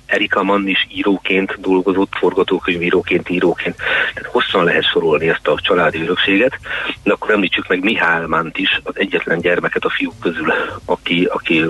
Erika 0.06 0.42
Mann 0.42 0.68
is 0.68 0.86
íróként 0.90 1.60
dolgozott, 1.60 2.12
forgatókönyvíróként, 2.18 3.28
íróként. 3.28 3.76
Tehát 4.14 4.32
hosszan 4.32 4.64
lehet 4.64 4.84
sorolni 4.84 5.28
ezt 5.28 5.46
a 5.46 5.60
családi 5.60 6.02
örökséget, 6.02 6.58
de 7.02 7.12
akkor 7.12 7.30
említsük 7.30 7.68
meg 7.68 7.82
Mihály 7.82 8.26
Mannt 8.26 8.58
is, 8.58 8.80
az 8.82 8.94
egyetlen 8.98 9.40
gyermeket 9.40 9.84
a 9.84 9.90
fiúk 9.90 10.20
közül, 10.20 10.52
aki, 10.84 11.28
aki 11.30 11.64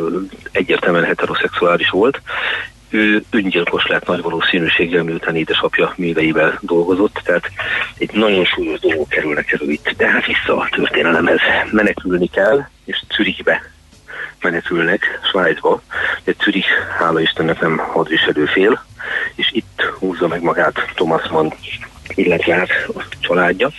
egyértelműen 0.52 1.04
heteroszexuális 1.04 1.88
volt. 1.88 2.20
Ő 2.88 3.24
öngyilkos 3.30 3.86
lett 3.86 4.06
nagy 4.06 4.22
valószínűséggel, 4.22 5.02
miután 5.02 5.36
édesapja 5.36 5.92
műveivel 5.96 6.58
dolgozott, 6.60 7.20
tehát 7.24 7.50
egy 7.98 8.10
nagyon 8.12 8.44
súlyos 8.44 8.80
dolgok 8.80 9.08
kerülnek 9.08 9.52
elő 9.52 9.70
itt. 9.70 9.94
De 9.96 10.08
hát 10.08 10.26
vissza 10.26 10.56
a 10.56 10.68
történelemhez. 10.70 11.40
Menekülni 11.70 12.28
kell, 12.28 12.66
és 12.84 13.02
Zürichbe 13.16 13.75
menekülnek 14.50 15.20
Svájcba, 15.30 15.80
de 16.24 16.34
Zürich, 16.44 16.68
hála 16.98 17.20
Istennek 17.20 17.60
nem 17.60 17.76
hadviselő 17.76 18.44
fél, 18.44 18.84
és 19.34 19.50
itt 19.52 19.82
húzza 19.98 20.28
meg 20.28 20.42
magát 20.42 20.92
Thomas 20.94 21.28
Mann 21.28 21.52
illetve 22.14 22.54
hát 22.54 22.68
a 22.94 23.02
családja, 23.20 23.70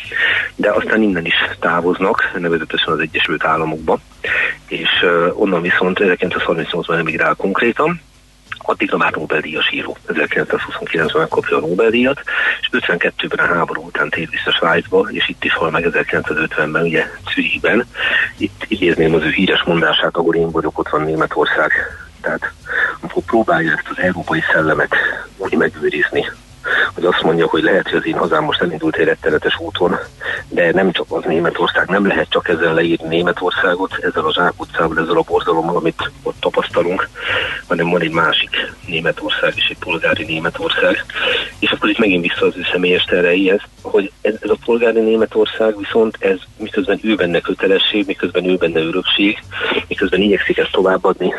de 0.55 0.71
aztán 0.71 1.01
innen 1.01 1.25
is 1.25 1.35
távoznak, 1.59 2.31
nevezetesen 2.37 2.93
az 2.93 2.99
Egyesült 2.99 3.43
Államokba, 3.43 3.99
és 4.67 4.89
onnan 5.33 5.61
viszont 5.61 5.97
1938-ban 6.01 6.99
emigrál 6.99 7.35
konkrétan, 7.35 8.01
addigra 8.67 8.97
már 8.97 9.11
Nobel-díjas 9.11 9.71
író. 9.71 9.97
1929-ben 10.07 11.21
megkapja 11.21 11.57
a 11.57 11.59
Nobel-díjat, 11.59 12.21
és 12.61 12.69
52-ben 12.71 13.45
a 13.45 13.53
háború 13.53 13.85
után 13.85 14.09
tér 14.09 14.29
vissza 14.29 14.51
Svájcba, 14.51 15.07
és 15.09 15.29
itt 15.29 15.43
is 15.43 15.53
hal 15.53 15.69
meg 15.69 15.87
1950-ben, 15.91 16.83
ugye 16.83 17.05
Zürichben. 17.33 17.85
Itt 18.37 18.65
idézném 18.67 19.13
az 19.13 19.21
ő 19.21 19.29
híres 19.29 19.63
mondását, 19.63 20.15
ahol 20.15 20.35
én 20.35 20.51
vagyok, 20.51 20.79
ott 20.79 20.89
van 20.89 21.01
Németország. 21.01 21.71
Tehát 22.21 22.51
amikor 23.01 23.23
próbálja 23.23 23.71
ezt 23.71 23.89
az 23.89 23.99
európai 23.99 24.43
szellemet 24.51 24.95
úgy 25.37 25.53
megőrizni, 25.53 26.25
hogy 26.93 27.05
azt 27.05 27.21
mondja, 27.21 27.47
hogy 27.47 27.63
lehet, 27.63 27.89
hogy 27.89 27.97
az 27.97 28.05
én 28.05 28.17
hazám 28.17 28.43
most 28.43 28.61
elindult 28.61 28.95
egy 28.95 29.05
rettenetes 29.05 29.57
úton, 29.59 29.97
de 30.49 30.71
nem 30.71 30.91
csak 30.91 31.05
az 31.09 31.23
Németország, 31.23 31.87
nem 31.87 32.07
lehet 32.07 32.29
csak 32.29 32.49
ezzel 32.49 32.73
leírni 32.73 33.07
Németországot, 33.07 33.97
ezzel 34.01 34.25
a 34.25 34.33
zsákutcával, 34.33 34.99
ezzel 34.99 35.17
a 35.17 35.23
borzalommal, 35.27 35.75
amit 35.75 36.11
ott 36.23 36.35
tapasztalunk, 36.39 37.09
hanem 37.67 37.89
van 37.89 38.01
egy 38.01 38.11
másik 38.11 38.49
Németország 38.87 39.53
és 39.55 39.67
egy 39.69 39.77
polgári 39.77 40.25
Németország. 40.25 41.05
És 41.59 41.71
akkor 41.71 41.89
itt 41.89 41.99
megint 41.99 42.21
vissza 42.21 42.45
az 42.45 42.57
ő 42.57 42.65
személyes 42.71 43.03
terreihez, 43.03 43.61
hogy 43.81 44.11
ez, 44.21 44.33
ez 44.41 44.49
a 44.49 44.57
polgári 44.65 44.99
Németország 44.99 45.77
viszont 45.77 46.17
ez 46.19 46.37
miközben 46.57 46.99
ő 47.03 47.15
benne 47.15 47.39
kötelesség, 47.39 48.05
miközben 48.05 48.45
ő 48.45 48.55
benne 48.55 48.79
örökség, 48.79 49.37
miközben 49.87 50.21
igyekszik 50.21 50.57
ezt 50.57 50.71
továbbadni, 50.71 51.33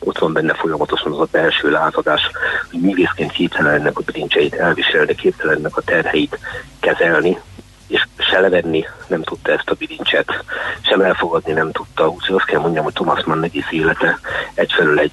ott 0.00 0.18
van 0.18 0.32
benne 0.32 0.54
folyamatosan 0.54 1.12
az 1.12 1.20
a 1.20 1.28
belső 1.30 1.70
lázadás, 1.70 2.30
hogy 2.70 2.80
művészként 2.80 3.32
képtelen 3.32 3.74
ennek 3.74 3.98
a 3.98 4.02
bilincseit 4.06 4.54
elviselni, 4.54 5.14
képtelen 5.14 5.56
ennek 5.56 5.76
a 5.76 5.80
terheit 5.80 6.38
kezelni, 6.80 7.38
és 7.90 8.06
se 8.18 8.40
levenni 8.40 8.84
nem 9.06 9.22
tudta 9.22 9.52
ezt 9.52 9.70
a 9.70 9.74
bilincset, 9.74 10.44
sem 10.80 11.00
elfogadni 11.00 11.52
nem 11.52 11.72
tudta. 11.72 12.08
Úgyhogy 12.08 12.36
azt 12.36 12.44
kell 12.44 12.60
mondjam, 12.60 12.84
hogy 12.84 12.92
Thomas 12.92 13.24
Mann 13.24 13.42
egész 13.42 13.70
élete 13.70 14.18
egyfelől 14.54 14.98
egy 14.98 15.12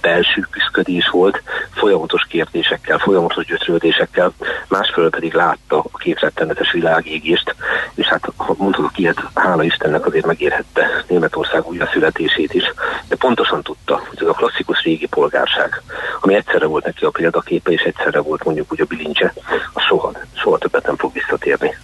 belső 0.00 0.46
küzdködés 0.50 1.08
volt, 1.08 1.42
folyamatos 1.72 2.22
kérdésekkel, 2.28 2.98
folyamatos 2.98 3.44
gyötrődésekkel, 3.44 4.32
másfelől 4.68 5.10
pedig 5.10 5.32
látta 5.34 5.84
a 5.92 5.98
képrettenetes 5.98 6.72
világégést, 6.72 7.54
és 7.94 8.06
hát 8.06 8.32
mondhatok 8.56 8.98
ilyet, 8.98 9.22
hála 9.34 9.62
Istennek 9.62 10.06
azért 10.06 10.26
megérhette 10.26 11.04
Németország 11.08 11.66
újra 11.66 11.88
születését 11.92 12.54
is, 12.54 12.64
de 13.08 13.16
pontosan 13.16 13.62
tudta, 13.62 14.02
hogy 14.08 14.18
ez 14.20 14.28
a 14.28 14.32
klasszikus 14.32 14.82
régi 14.82 15.06
polgárság, 15.06 15.82
ami 16.20 16.34
egyszerre 16.34 16.66
volt 16.66 16.84
neki 16.84 17.04
a 17.04 17.10
példaképe, 17.10 17.70
és 17.70 17.82
egyszerre 17.82 18.20
volt 18.20 18.44
mondjuk 18.44 18.72
úgy 18.72 18.80
a 18.80 18.84
bilincse, 18.84 19.32
az 19.72 19.82
soha, 19.82 20.12
soha 20.34 20.58
többet 20.58 20.86
nem 20.86 20.96
fog 20.96 21.12
visszatérni. 21.12 21.76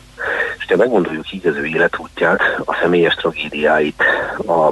És 0.59 0.65
ha 0.69 0.77
megmondoljuk 0.77 1.33
így 1.33 1.47
az 1.47 1.57
ő 1.57 1.67
életútját, 1.67 2.41
a 2.65 2.75
személyes 2.83 3.15
tragédiáit, 3.15 4.03
a, 4.47 4.67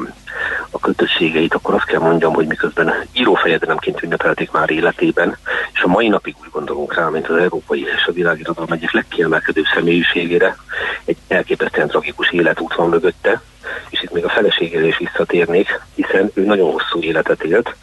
a 0.70 0.78
kötösségeit, 0.80 1.54
akkor 1.54 1.74
azt 1.74 1.84
kell 1.84 2.00
mondjam, 2.00 2.32
hogy 2.32 2.46
miközben 2.46 2.94
írófejedelemként 3.12 4.02
ünnepelték 4.02 4.50
már 4.50 4.70
életében, 4.70 5.36
és 5.72 5.82
a 5.82 5.88
mai 5.88 6.08
napig 6.08 6.34
úgy 6.42 6.50
gondolunk 6.50 6.94
rá, 6.94 7.08
mint 7.08 7.28
az 7.28 7.36
európai 7.36 7.86
és 7.96 8.06
a 8.06 8.12
világirodalom 8.12 8.72
egyik 8.72 8.92
legkiemelkedőbb 8.92 9.66
személyiségére, 9.74 10.56
egy 11.04 11.16
elképesztően 11.28 11.88
tragikus 11.88 12.30
életút 12.30 12.74
van 12.74 12.88
mögötte, 12.88 13.42
és 13.90 14.02
itt 14.02 14.12
még 14.12 14.24
a 14.24 14.28
feleségére 14.28 14.86
is 14.86 14.98
visszatérnék, 14.98 15.80
hiszen 15.94 16.30
ő 16.34 16.44
nagyon 16.44 16.70
hosszú 16.72 17.00
életet 17.00 17.42
élt, 17.42 17.74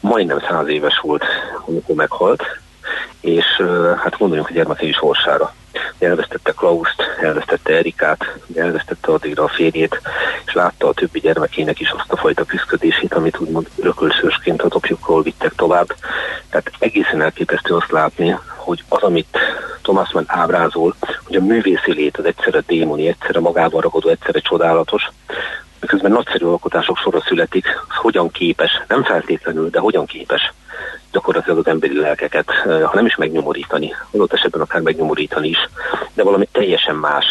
majdnem 0.00 0.40
száz 0.48 0.68
éves 0.68 0.98
volt, 1.02 1.24
amikor 1.66 1.94
meghalt, 1.94 2.42
és 3.20 3.46
hát 4.02 4.18
gondoljunk 4.18 4.48
a 4.48 4.52
gyermekei 4.52 4.92
sorsára 4.92 5.54
elvesztette 5.98 6.52
Klauszt, 6.52 7.02
elvesztette 7.20 7.72
Erikát, 7.72 8.34
elvesztette 8.54 9.12
addigra 9.12 9.44
a 9.44 9.48
férjét, 9.48 10.00
és 10.46 10.52
látta 10.52 10.88
a 10.88 10.92
többi 10.92 11.20
gyermekének 11.20 11.80
is 11.80 11.90
azt 11.90 12.12
a 12.12 12.16
fajta 12.16 12.44
küzdködését, 12.44 13.14
amit 13.14 13.38
úgymond 13.38 13.68
örökölszősként 13.76 14.62
a 14.62 14.68
topjukról 14.68 15.22
vittek 15.22 15.52
tovább. 15.54 15.86
Tehát 16.50 16.70
egészen 16.78 17.22
elképesztő 17.22 17.74
azt 17.74 17.90
látni, 17.90 18.38
hogy 18.56 18.84
az, 18.88 19.02
amit 19.02 19.38
Thomas 19.82 20.12
Mann 20.12 20.24
ábrázol, 20.26 20.94
hogy 21.24 21.36
a 21.36 21.40
művészi 21.40 21.92
lét 21.92 22.16
az 22.16 22.24
egyszerre 22.24 22.62
démoni, 22.66 23.08
egyszerre 23.08 23.40
magában 23.40 23.80
ragadó, 23.80 24.08
egyszerre 24.08 24.40
csodálatos, 24.40 25.08
miközben 25.80 26.10
nagyszerű 26.10 26.44
alkotások 26.44 26.96
sora 26.96 27.20
születik, 27.20 27.66
az 27.88 27.96
hogyan 27.96 28.30
képes, 28.30 28.82
nem 28.88 29.04
feltétlenül, 29.04 29.70
de 29.70 29.78
hogyan 29.78 30.06
képes 30.06 30.52
gyakorlatilag 31.12 31.58
az 31.58 31.66
emberi 31.66 32.00
lelkeket, 32.00 32.50
ha 32.64 32.94
nem 32.94 33.06
is 33.06 33.16
megnyomorítani, 33.16 33.94
adott 34.10 34.32
esetben 34.32 34.60
akár 34.60 34.80
megnyomorítani 34.80 35.48
is, 35.48 35.68
de 36.14 36.22
valami 36.22 36.48
teljesen 36.52 36.94
más 36.94 37.24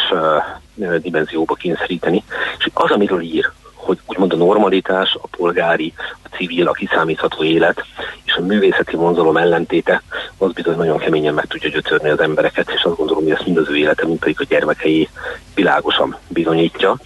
dimenzióba 1.02 1.54
kényszeríteni. 1.54 2.24
És 2.58 2.70
az, 2.74 2.92
amiről 2.92 3.22
ír, 3.22 3.52
hogy 3.74 4.00
úgymond 4.06 4.34
a 4.34 4.36
normalitás, 4.36 5.18
a 5.22 5.28
polgári, 5.38 5.94
a 5.98 6.36
civil, 6.36 6.68
a 6.68 6.72
kiszámítható 6.72 7.44
élet 7.44 7.86
és 8.24 8.34
a 8.34 8.42
művészeti 8.42 8.96
vonzalom 8.96 9.38
ellentéte, 9.38 10.02
az 10.38 10.52
bizony 10.52 10.78
nagyon 10.78 10.98
keményen 10.98 11.34
meg 11.34 11.46
tudja 11.46 11.70
gyötörni 11.70 12.10
az 12.10 12.20
embereket, 12.20 12.70
és 12.70 12.84
azt 12.84 12.96
gondolom, 12.96 13.24
hogy 13.24 13.32
ezt 13.32 13.46
mind 13.46 13.58
az 13.58 13.70
ő 13.70 13.76
élete, 13.76 14.06
mint 14.06 14.20
pedig 14.20 14.36
a 14.40 14.46
gyermekei 14.50 15.10
világosan 15.56 16.18
bizonyítja. 16.28 16.98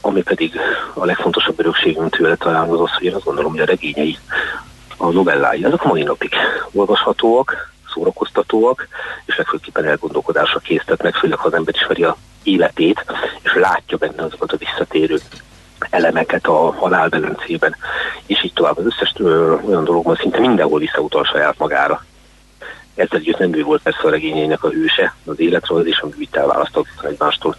Ami 0.00 0.22
pedig 0.22 0.58
a 0.94 1.04
legfontosabb 1.04 1.58
örökségünk 1.58 2.16
tőle 2.16 2.36
talán 2.36 2.68
az 2.68 2.80
az, 2.80 2.90
hogy 2.92 3.04
én 3.04 3.14
azt 3.14 3.24
gondolom, 3.24 3.50
hogy 3.50 3.60
a 3.60 3.64
regényei 3.64 4.18
a 4.98 5.10
novellái, 5.10 5.64
azok 5.64 5.84
mai 5.84 6.02
napig 6.02 6.34
olvashatóak, 6.72 7.72
szórakoztatóak, 7.94 8.88
és 9.24 9.36
legfőképpen 9.36 9.84
elgondolkodásra 9.84 10.58
késztetnek, 10.58 11.14
főleg 11.14 11.38
ha 11.38 11.46
az 11.46 11.54
ember 11.54 11.74
ismeri 11.74 12.02
a 12.02 12.16
életét, 12.42 13.04
és 13.42 13.54
látja 13.54 13.96
benne 13.96 14.22
azokat 14.22 14.52
a 14.52 14.56
visszatérő 14.56 15.18
elemeket 15.90 16.46
a 16.46 16.72
halálbelencében, 16.72 17.76
és 18.26 18.44
így 18.44 18.52
tovább. 18.52 18.78
Az 18.78 18.86
összes 18.86 19.12
ö, 19.16 19.56
olyan 19.66 19.84
dologban 19.84 20.16
szinte 20.16 20.38
mindenhol 20.38 20.78
visszautal 20.78 21.24
saját 21.24 21.58
magára. 21.58 22.04
Ezzel 22.94 23.18
együtt 23.18 23.38
nem 23.38 23.54
ő 23.54 23.62
volt 23.62 23.82
persze 23.82 24.00
a 24.02 24.10
regényeinek 24.10 24.64
a 24.64 24.70
hőse, 24.70 25.14
az 25.24 25.40
életről, 25.40 25.86
és 25.86 26.00
a 26.00 26.06
művit 26.06 26.36
elválasztott 26.36 26.86
egymástól. 27.02 27.56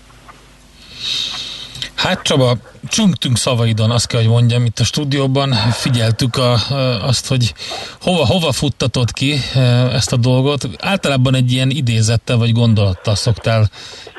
Hát 2.00 2.22
Csaba, 2.22 2.54
csüngtünk 2.90 3.38
szavaidon, 3.38 3.92
azt 3.92 4.08
kell, 4.08 4.20
hogy 4.20 4.30
mondjam, 4.30 4.66
itt 4.66 4.80
a 4.80 4.84
stúdióban 4.84 5.52
figyeltük 5.72 6.36
a, 6.38 6.56
azt, 7.02 7.28
hogy 7.28 7.54
hova, 8.02 8.26
hova 8.26 8.52
futtatod 8.52 9.12
ki 9.12 9.34
e, 9.56 9.60
ezt 9.94 10.14
a 10.14 10.18
dolgot. 10.18 10.70
Általában 10.78 11.36
egy 11.36 11.52
ilyen 11.52 11.70
idézettel 11.70 12.38
vagy 12.38 12.52
gondolattal 12.52 13.16
szoktál 13.16 13.70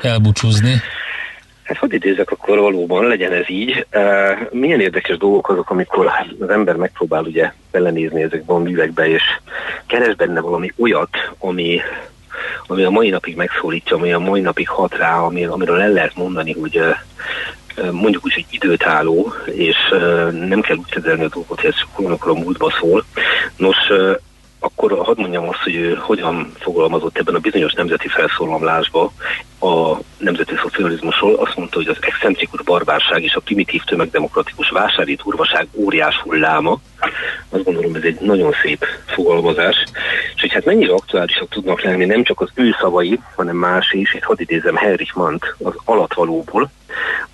elbúcsúzni. 0.01 0.81
Hát 1.63 1.77
hogy 1.77 1.93
idézek 1.93 2.31
akkor 2.31 2.59
valóban, 2.59 3.07
legyen 3.07 3.31
ez 3.31 3.49
így. 3.49 3.85
Uh, 3.93 4.51
milyen 4.51 4.81
érdekes 4.81 5.17
dolgok 5.17 5.49
azok, 5.49 5.69
amikor 5.69 6.11
az 6.39 6.49
ember 6.49 6.75
megpróbál 6.75 7.23
ugye 7.23 7.53
belenézni 7.71 8.23
ezekbe 8.23 8.53
a 8.53 8.57
művekbe, 8.57 9.09
és 9.09 9.23
keres 9.87 10.15
benne 10.15 10.39
valami 10.39 10.71
olyat, 10.77 11.09
ami, 11.37 11.81
ami 12.67 12.83
a 12.83 12.89
mai 12.89 13.09
napig 13.09 13.35
megszólítja, 13.35 13.97
ami 13.97 14.13
a 14.13 14.19
mai 14.19 14.41
napig 14.41 14.69
hat 14.69 14.97
rá, 14.97 15.19
ami, 15.19 15.45
amiről 15.45 15.81
el 15.81 15.91
lehet 15.91 16.15
mondani, 16.15 16.53
hogy 16.53 16.77
uh, 16.77 16.95
mondjuk 17.91 18.25
úgy, 18.25 18.33
hogy 18.33 18.45
időtálló, 18.49 19.33
és 19.45 19.77
nem 20.31 20.61
kell 20.61 20.75
úgy 20.75 20.89
kezelni 20.89 21.23
a 21.23 21.29
dolgot, 21.29 21.61
hogy 21.61 21.69
ez 21.69 21.99
olyanokról 21.99 22.35
a 22.35 22.39
múltba 22.39 22.73
szól. 22.79 23.05
Nos, 23.57 23.77
akkor 24.63 24.97
hadd 24.97 25.19
mondjam 25.19 25.47
azt, 25.47 25.63
hogy 25.63 25.75
ő 25.75 25.93
hogyan 25.93 26.51
fogalmazott 26.59 27.17
ebben 27.17 27.35
a 27.35 27.39
bizonyos 27.39 27.73
nemzeti 27.73 28.07
felszólalásba 28.07 29.11
a 29.59 29.97
nemzeti 30.17 30.55
szocializmusról. 30.55 31.35
Azt 31.35 31.55
mondta, 31.55 31.77
hogy 31.77 31.87
az 31.87 31.97
excentrikus 31.99 32.61
barbárság 32.61 33.23
és 33.23 33.33
a 33.33 33.39
primitív 33.39 33.83
tömegdemokratikus 33.83 34.69
vásári 34.69 35.15
turvaság 35.15 35.67
óriás 35.73 36.15
hulláma. 36.17 36.79
Azt 37.49 37.63
gondolom, 37.63 37.95
ez 37.95 38.03
egy 38.03 38.19
nagyon 38.19 38.53
szép 38.63 38.85
fogalmazás. 39.05 39.75
És 40.35 40.41
hogy 40.41 40.53
hát 40.53 40.65
mennyire 40.65 40.93
aktuálisak 40.93 41.49
tudnak 41.49 41.81
lenni 41.81 42.05
nem 42.05 42.23
csak 42.23 42.41
az 42.41 42.49
ő 42.53 42.75
szavai, 42.79 43.19
hanem 43.35 43.55
más 43.55 43.91
is. 43.91 44.13
Itt 44.13 44.23
hadd 44.23 44.41
idézem 44.41 44.75
Henrich 44.75 45.15
Mann 45.15 45.37
az 45.63 45.73
alatvalóból, 45.85 46.71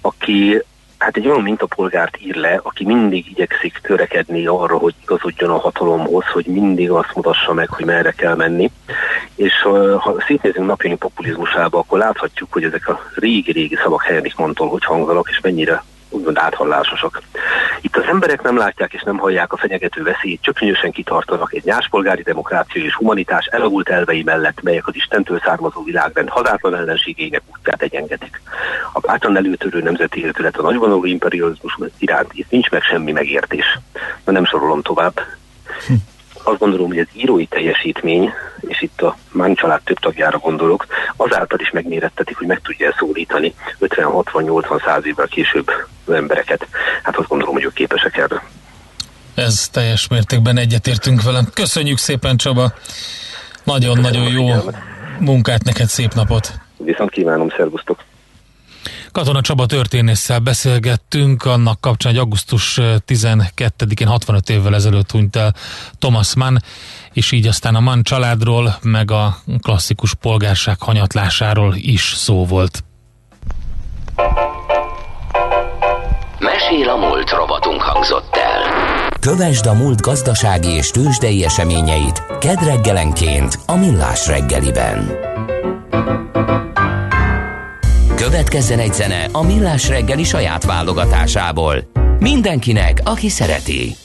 aki 0.01 0.62
hát 0.98 1.18
egy 1.18 1.27
olyan 1.27 1.42
mintapolgárt 1.42 2.18
ír 2.22 2.36
le, 2.36 2.60
aki 2.63 2.86
mindig 2.86 3.30
igyekszik 3.30 3.80
törekedni 3.82 4.46
arra, 4.46 4.77
hogy 4.77 4.94
igazodjon 5.01 5.50
a 5.50 5.60
hatalomhoz, 5.60 6.25
hogy 6.25 6.46
mindig 6.46 6.92
azt 6.92 7.16
mutassa 7.16 7.54
meg, 7.54 7.70
hogy 7.70 7.86
merre 7.86 8.12
kell 8.12 8.36
menni. 8.36 8.72
És 9.36 9.54
ha 9.98 10.16
szétnézünk 10.27 10.68
napjaink 10.68 11.00
populizmusába, 11.00 11.77
akkor 11.77 11.98
láthatjuk, 12.00 12.54
hogy 12.54 12.63
ezek 12.63 12.88
a 12.88 13.00
régi-régi 13.16 13.75
szavak 13.75 14.04
Henrik 14.04 14.36
mondtól, 14.36 14.70
hogy 14.70 14.86
hangzanak, 14.86 15.30
és 15.30 15.39
mennyire 15.39 15.84
úgymond 16.10 16.38
áthallásosak. 16.38 17.22
Itt 17.82 17.98
az 17.98 18.04
emberek 18.08 18.42
nem 18.42 18.58
látják 18.58 18.94
és 18.94 19.02
nem 19.02 19.18
hallják 19.18 19.54
a 19.54 19.58
fenyegető 19.58 20.04
veszélyt, 20.04 20.42
csökönyösen 20.42 20.92
kitartanak 20.92 21.54
egy 21.54 21.64
nyáspolgári 21.64 22.22
demokrácia 22.22 22.84
és 22.84 22.96
humanitás 22.96 23.46
elavult 23.46 23.90
elvei 23.90 24.24
mellett, 24.24 24.62
melyek 24.62 24.88
az 24.88 24.96
Istentől 24.96 25.42
származó 25.46 25.84
világrend 25.84 26.30
hazátlan 26.30 26.76
ellenségének 26.76 27.42
útját 27.58 27.82
egyengetik. 27.82 28.42
A 28.94 29.00
bátran 29.00 29.38
előtörő 29.38 29.82
nemzeti 29.82 30.20
életület 30.20 30.58
a 30.58 30.62
nagyvonalú 30.62 31.06
imperializmus 31.06 31.78
iránt 31.98 32.34
itt 32.34 32.50
nincs 32.50 32.70
meg 32.70 32.82
semmi 32.82 33.12
megértés. 33.12 33.80
Na 34.26 34.32
nem 34.32 34.46
sorolom 34.46 34.82
tovább. 34.82 35.20
Hm 35.88 35.94
azt 36.48 36.60
gondolom, 36.60 36.88
hogy 36.88 37.00
az 37.00 37.08
írói 37.13 37.46
teljesítmény, 37.46 38.34
és 38.60 38.82
itt 38.82 39.01
a 39.01 39.18
Mán 39.32 39.56
család 39.56 39.82
több 39.84 40.00
tagjára 40.00 40.38
gondolok, 40.38 40.86
azáltal 41.16 41.60
is 41.60 41.72
megmérettetik, 41.72 42.38
hogy 42.38 42.48
meg 42.48 42.62
tudja 42.62 42.96
szólítani 42.98 43.54
50-60-80-100 43.80 45.04
évvel 45.04 45.27
később 45.27 45.68
az 46.06 46.13
embereket. 46.13 46.68
Hát 47.04 47.18
azt 47.18 47.27
gondolom, 47.27 47.54
hogy 47.54 47.63
ők 47.63 47.74
képesek 47.74 48.18
erre. 48.18 48.44
Ez 49.36 49.70
teljes 49.70 50.08
mértékben 50.08 50.58
egyetértünk 50.58 51.22
velem. 51.22 51.48
Köszönjük 51.54 51.98
szépen 51.98 52.38
Csaba! 52.38 52.74
Nagyon-nagyon 53.63 54.27
jó 54.32 54.48
munkát 55.20 55.63
neked, 55.63 55.88
szép 55.88 56.13
napot! 56.13 56.54
Viszont 56.77 57.10
kívánom, 57.10 57.50
szervusztok! 57.58 58.00
Katona 59.18 59.42
Csaba 59.42 59.66
történésszel 59.66 60.40
beszélgettünk, 60.40 61.46
annak 61.46 61.82
kapcsán, 61.82 62.12
hogy 62.12 62.22
augusztus 62.22 62.78
12-én 63.08 64.08
65 64.08 64.50
évvel 64.50 64.76
ezelőtt 64.76 65.12
hunyt 65.12 65.36
el 65.36 65.54
Thomas 66.00 66.36
Mann, 66.36 66.58
és 67.14 67.32
így 67.32 67.48
aztán 67.48 67.76
a 67.76 67.80
Mann 67.80 68.02
családról, 68.02 68.78
meg 68.82 69.12
a 69.12 69.38
klasszikus 69.62 70.14
polgárság 70.14 70.82
hanyatlásáról 70.82 71.74
is 71.76 72.14
szó 72.16 72.46
volt. 72.46 72.84
Mesél 76.40 76.90
a 76.90 76.96
múlt 76.96 77.30
robotunk 77.30 77.82
hangzott 77.82 78.36
el. 78.36 78.62
Kövesd 79.20 79.66
a 79.66 79.74
múlt 79.74 80.02
gazdasági 80.02 80.70
és 80.70 80.90
tőzsdei 80.90 81.44
eseményeit 81.44 82.24
kedd 82.40 82.64
reggelenként 82.64 83.60
a 83.66 83.76
Millás 83.76 84.28
reggeliben. 84.28 85.28
Következzen 88.27 88.79
egy 88.79 88.93
zene 88.93 89.27
a 89.31 89.43
Millás 89.43 89.88
reggeli 89.88 90.24
saját 90.24 90.65
válogatásából. 90.65 91.91
Mindenkinek, 92.19 93.01
aki 93.03 93.29
szereti. 93.29 93.96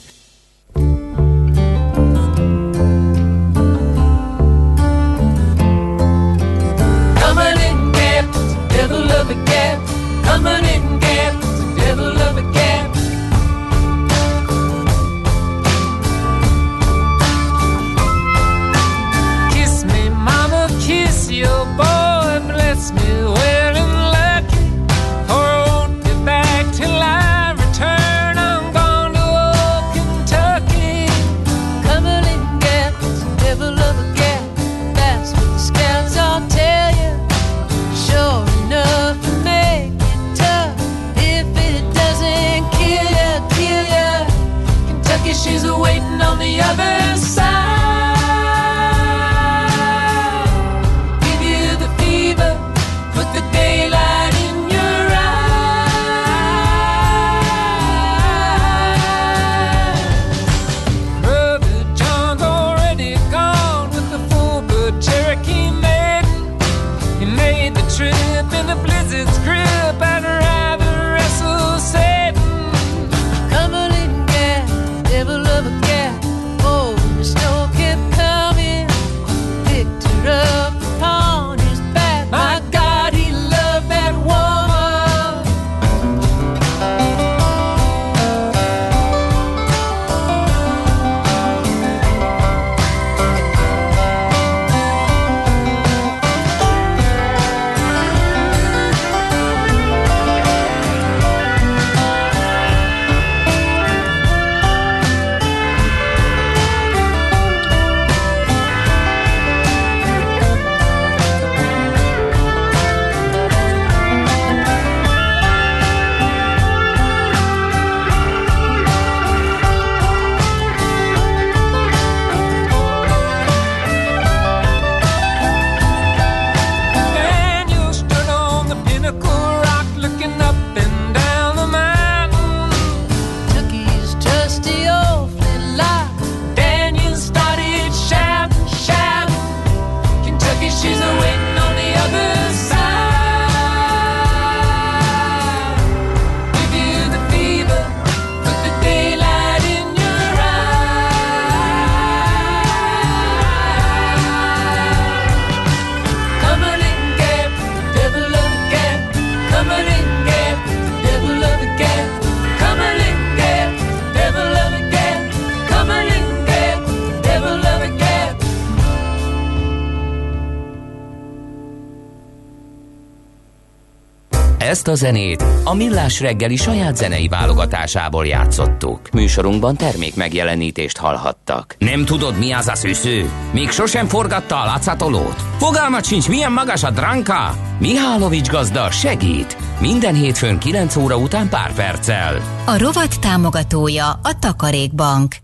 Ezt 174.72 174.88
a 174.88 174.94
zenét 174.94 175.44
a 175.64 175.74
Millás 175.74 176.20
reggeli 176.20 176.56
saját 176.56 176.96
zenei 176.96 177.28
válogatásából 177.28 178.26
játszottuk. 178.26 179.11
Műsorunkban 179.12 179.76
termék 179.76 180.14
megjelenítést 180.14 180.96
hallhattak. 180.96 181.74
Nem 181.78 182.04
tudod, 182.04 182.38
mi 182.38 182.52
az 182.52 182.68
a 182.68 182.74
szűző? 182.74 183.30
Még 183.50 183.70
sosem 183.70 184.06
forgatta 184.06 184.61
a 184.61 184.64
látszatolót? 184.64 185.42
Fogalmat 185.58 186.04
sincs, 186.04 186.28
milyen 186.28 186.52
magas 186.52 186.82
a 186.82 186.90
dránka? 186.90 187.54
Mihálovics 187.78 188.48
gazda 188.48 188.90
segít! 188.90 189.56
Minden 189.80 190.14
hétfőn 190.14 190.58
9 190.58 190.96
óra 190.96 191.16
után 191.16 191.48
pár 191.48 191.74
perccel. 191.74 192.62
A 192.66 192.78
rovat 192.78 193.20
támogatója 193.20 194.08
a 194.22 194.38
Takarékbank. 194.38 195.35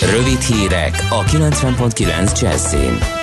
Rövid 0.00 0.40
hírek 0.40 1.06
a 1.10 1.24
90.9 1.24 2.40
Jazzin. 2.40 3.17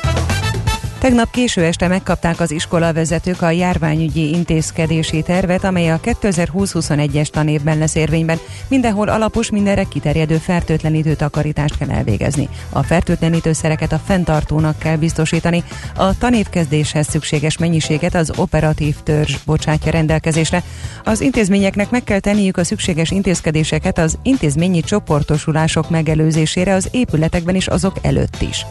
Tegnap 1.06 1.32
késő 1.32 1.63
este 1.63 1.88
megkapták 1.88 2.39
az 2.39 2.52
iskolavezetők 2.52 3.41
a 3.41 3.50
járványügyi 3.50 4.30
intézkedési 4.30 5.22
tervet, 5.22 5.63
amely 5.63 5.91
a 5.91 6.00
2020-21-es 6.00 7.28
tanévben 7.28 7.78
lesz 7.78 7.96
érvényben. 7.96 8.38
Mindenhol 8.68 9.10
alapos, 9.10 9.50
mindenre 9.50 9.84
kiterjedő 9.84 10.38
fertőtlenítő 10.38 11.15
takarítást 11.15 11.78
kell 11.78 11.91
elvégezni. 11.91 12.50
A 12.70 12.84
fertőtlenítőszereket 12.84 13.91
a 13.91 14.02
fenntartónak 14.06 14.80
kell 14.80 14.96
biztosítani. 14.96 15.63
A 15.96 16.18
tanévkezdéshez 16.18 17.08
szükséges 17.08 17.58
mennyiséget 17.58 18.15
az 18.15 18.32
operatív 18.38 18.96
törzs 19.04 19.36
bocsátja 19.46 19.91
rendelkezésre. 19.91 20.63
Az 21.04 21.22
intézményeknek 21.22 21.89
meg 21.89 22.04
kell 22.04 22.20
tenniük 22.20 22.58
a 22.58 22.63
szükséges 22.63 23.12
intézkedéseket 23.12 23.98
az 23.98 24.18
intézményi 24.24 24.82
csoportosulások 24.82 25.89
megelőzésére 25.89 26.74
az 26.74 26.88
épületekben 26.91 27.56
is 27.56 27.68
azok 27.68 27.96
előtt 28.02 28.41
is. 28.41 28.65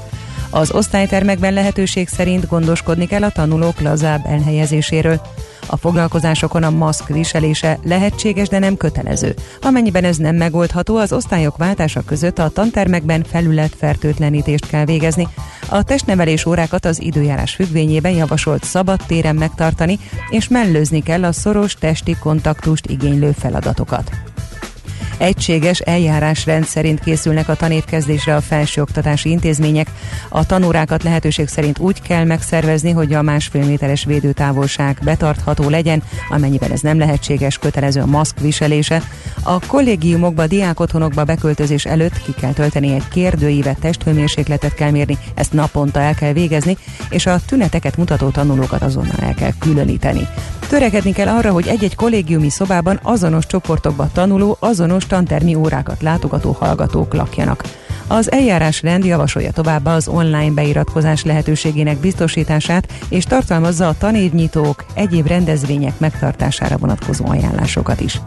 Az 0.55 0.73
osztálytermekben 0.73 1.53
lehetőség 1.53 2.09
szerint 2.09 2.49
gondoskodni 2.49 3.07
kell 3.07 3.23
a 3.23 3.31
tanulók 3.31 3.81
lazább 3.81 4.27
elhelyezéséről. 4.27 5.21
A 5.67 5.77
foglalkozásokon 5.77 6.63
a 6.63 6.71
maszk 6.71 7.09
viselése 7.09 7.79
lehetséges, 7.85 8.49
de 8.49 8.59
nem 8.59 8.77
kötelező. 8.77 9.35
Amennyiben 9.63 10.05
ez 10.05 10.17
nem 10.17 10.37
megoldható, 10.37 10.97
az 10.97 11.13
osztályok 11.13 11.57
váltása 11.57 12.01
között 12.01 12.39
a 12.39 12.49
tantermekben 12.49 13.25
felületfertőtlenítést 13.25 14.67
kell 14.67 14.85
végezni. 14.85 15.29
A 15.69 15.83
testnevelés 15.83 16.47
órákat 16.47 16.85
az 16.85 17.03
időjárás 17.03 17.55
függvényében 17.55 18.13
javasolt 18.13 18.65
szabad 18.65 19.01
téren 19.07 19.35
megtartani, 19.35 19.99
és 20.31 20.49
mellőzni 20.49 21.03
kell 21.03 21.25
a 21.25 21.33
szoros 21.33 21.75
testi 21.75 22.17
kontaktust 22.21 22.87
igénylő 22.87 23.33
feladatokat 23.33 24.34
egységes 25.19 25.79
eljárásrend 25.79 26.65
szerint 26.65 27.01
készülnek 27.01 27.49
a 27.49 27.55
tanévkezdésre 27.55 28.37
a 28.37 28.41
felsőoktatási 28.41 29.31
intézmények. 29.31 29.91
A 30.29 30.47
tanórákat 30.47 31.03
lehetőség 31.03 31.49
szerint 31.49 31.79
úgy 31.79 32.03
kell 32.03 32.25
megszervezni, 32.25 32.91
hogy 32.91 33.13
a 33.13 33.23
másfél 33.23 33.65
méteres 33.65 34.05
védőtávolság 34.05 34.99
betartható 35.05 35.69
legyen, 35.69 36.03
amennyiben 36.29 36.71
ez 36.71 36.81
nem 36.81 36.99
lehetséges, 36.99 37.59
kötelező 37.59 38.01
a 38.01 38.07
maszk 38.07 38.41
viselése. 38.41 39.03
A 39.43 39.67
kollégiumokba, 39.67 40.47
diákotthonokba 40.47 41.25
beköltözés 41.25 41.85
előtt 41.85 42.23
ki 42.23 42.33
kell 42.41 42.53
tölteni 42.53 42.95
egy 42.95 43.09
kérdőívet, 43.09 43.79
testhőmérsékletet 43.79 44.75
kell 44.75 44.91
mérni, 44.91 45.19
ezt 45.35 45.53
naponta 45.53 46.01
el 46.01 46.15
kell 46.15 46.33
végezni, 46.33 46.77
és 47.11 47.27
a 47.27 47.41
tüneteket 47.47 47.97
mutató 47.97 48.29
tanulókat 48.29 48.83
azonnal 48.83 49.19
el 49.21 49.35
kell 49.35 49.53
különíteni. 49.59 50.29
Törekedni 50.69 51.13
kell 51.13 51.29
arra, 51.29 51.53
hogy 51.53 51.69
egy-egy 51.69 51.95
kollégiumi 51.95 52.51
szobában 52.51 53.01
azonos 53.03 53.47
csoportokba 53.47 54.09
tanuló, 54.13 54.57
azonos 54.61 55.04
tantermi 55.07 55.55
órákat 55.55 56.03
látogató 56.03 56.53
hallgatók 56.53 57.15
lakjanak. 57.15 57.63
Az 58.07 58.33
eljárás 58.33 58.83
rend 58.83 59.05
javasolja 59.05 59.53
továbbá 59.53 59.95
az 59.95 60.09
online 60.09 60.51
beiratkozás 60.51 61.25
lehetőségének 61.25 61.99
biztosítását, 61.99 62.93
és 63.09 63.25
tartalmazza 63.25 63.89
a 63.89 63.97
tanévnyitók, 63.99 64.85
egyéb 64.95 65.27
rendezvények 65.27 65.99
megtartására 65.99 66.77
vonatkozó 66.77 67.27
ajánlásokat 67.27 68.01
is. 68.01 68.21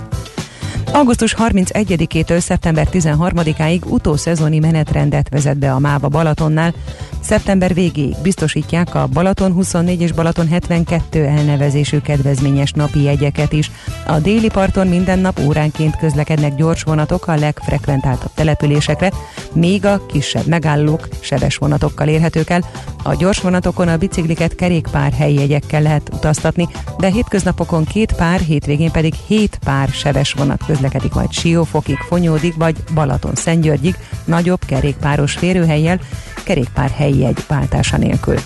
Augusztus 0.92 1.36
31-től 1.38 2.40
szeptember 2.40 2.88
13-áig 2.92 3.86
utószezoni 3.86 4.60
menetrendet 4.60 5.30
vezet 5.30 5.58
be 5.58 5.72
a 5.72 5.80
MÁVA 5.80 6.08
Balatonnál. 6.08 6.74
Szeptember 7.20 7.74
végéig 7.74 8.16
biztosítják 8.22 8.96
a 8.96 9.08
Balaton 9.14 9.52
24 9.52 10.02
és 10.02 10.12
Balaton 10.12 10.48
72 10.48 11.26
elnevezésű 11.26 12.00
kedvezményes 12.00 12.72
napi 12.72 13.02
jegyeket 13.02 13.54
is. 13.54 13.72
A 14.06 14.20
déli 14.20 14.50
parton 14.50 14.88
minden 14.88 15.20
nap 15.20 15.40
óránként 15.46 15.98
közlekednek 15.98 16.56
gyors 16.56 16.84
vonatok 16.84 17.28
a 17.28 17.36
legfrekventáltabb 17.36 18.32
településekre, 18.34 19.12
míg 19.54 19.86
a 19.86 20.06
kisebb 20.06 20.46
megállók 20.46 21.08
sebes 21.20 21.56
vonatokkal 21.56 22.08
érhetők 22.08 22.50
el. 22.50 22.64
A 23.08 23.16
gyors 23.16 23.42
vonatokon 23.42 23.88
a 23.88 23.98
bicikliket 23.98 24.56
kerékpár 24.56 25.12
helyjegyekkel 25.14 25.82
lehet 25.82 26.10
utaztatni, 26.14 26.68
de 26.98 27.10
hétköznapokon 27.10 27.86
két 27.86 28.12
pár, 28.12 28.40
hétvégén 28.40 28.92
pedig 28.92 29.14
hét 29.14 29.60
pár 29.64 29.88
sebes 29.88 30.34
vonat 30.34 30.66
közlekedik 30.66 31.14
majd 31.14 31.32
Siófokig, 31.32 31.98
Fonyódig 31.98 32.54
vagy 32.58 32.76
Balaton 32.94 33.36
Szentgyörgyig 33.36 33.96
nagyobb 34.26 34.66
kerékpáros 34.66 35.34
férőhelyjel, 35.34 36.00
kerékpár 36.44 36.90
helyjegy 36.90 37.44
váltása 37.48 37.98
nélkül. 37.98 38.38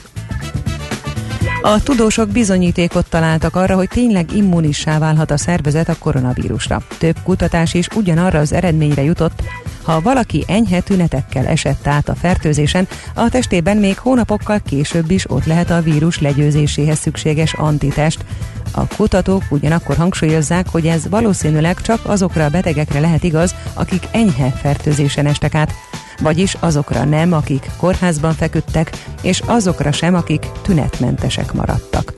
A 1.62 1.84
tudósok 1.84 2.30
bizonyítékot 2.30 3.10
találtak 3.10 3.56
arra, 3.56 3.76
hogy 3.76 3.88
tényleg 3.88 4.36
immunissá 4.36 5.00
válhat 5.00 5.32
a 5.32 5.38
szervezet 5.38 5.90
a 5.90 5.96
koronavírusra. 6.00 6.82
Több 6.98 7.16
kutatás 7.24 7.74
is 7.74 7.88
ugyanarra 7.96 8.40
az 8.40 8.54
eredményre 8.54 9.04
jutott, 9.04 9.42
ha 9.84 10.02
valaki 10.02 10.44
enyhe 10.48 10.80
tünetekkel 10.80 11.46
esett 11.48 11.88
át 11.88 12.10
a 12.10 12.16
fertőzésen, 12.16 12.88
a 13.14 13.30
testében 13.30 13.78
még 13.78 13.98
hónapokkal 13.98 14.60
később 14.66 15.12
is 15.12 15.30
ott 15.30 15.46
lehet 15.46 15.70
a 15.70 15.82
vírus 15.82 16.20
legyőzéséhez 16.20 17.00
szükséges 17.00 17.54
antitest. 17.54 18.26
A 18.72 18.88
kutatók 18.88 19.44
ugyanakkor 19.50 19.96
hangsúlyozzák, 19.96 20.68
hogy 20.70 20.88
ez 20.88 21.10
valószínűleg 21.10 21.82
csak 21.82 22.00
azokra 22.04 22.46
a 22.46 22.50
betegekre 22.50 23.00
lehet 23.00 23.24
igaz, 23.24 23.56
akik 23.74 24.08
enyhe 24.12 24.50
fertőzésen 24.50 25.26
estek 25.26 25.56
át, 25.56 25.74
vagyis 26.22 26.56
azokra 26.60 27.04
nem, 27.04 27.34
akik 27.34 27.70
kórházban 27.78 28.34
feküdtek, 28.34 28.92
és 29.22 29.42
azokra 29.46 29.92
sem, 29.92 30.16
akik 30.16 30.46
tünetmentesek 30.62 31.54
maradtak. 31.54 32.14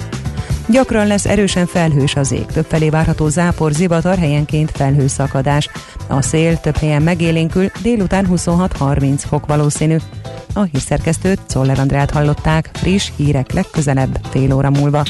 Gyakran 0.67 1.07
lesz 1.07 1.25
erősen 1.25 1.65
felhős 1.65 2.15
az 2.15 2.31
ég, 2.31 2.45
többfelé 2.45 2.89
várható 2.89 3.27
zápor, 3.27 3.71
zivatar, 3.71 4.17
helyenként 4.17 4.71
felhőszakadás. 4.71 5.69
A 6.07 6.21
szél 6.21 6.59
több 6.59 6.77
helyen 6.77 7.01
megélénkül, 7.01 7.71
délután 7.81 8.27
26-30 8.31 9.23
fok 9.27 9.45
valószínű. 9.45 9.97
A 10.53 10.61
hírszerkesztőt 10.61 11.39
Czoller 11.47 11.79
Andrát 11.79 12.11
hallották, 12.11 12.69
friss 12.73 13.11
hírek 13.15 13.51
legközelebb 13.51 14.19
fél 14.29 14.53
óra 14.53 14.69
múlva. 14.69 15.03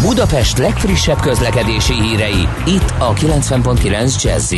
Budapest 0.00 0.58
legfrissebb 0.58 1.20
közlekedési 1.20 1.92
hírei, 1.92 2.48
itt 2.66 2.94
a 2.98 3.12
90.9 3.12 4.22
jazz 4.22 4.52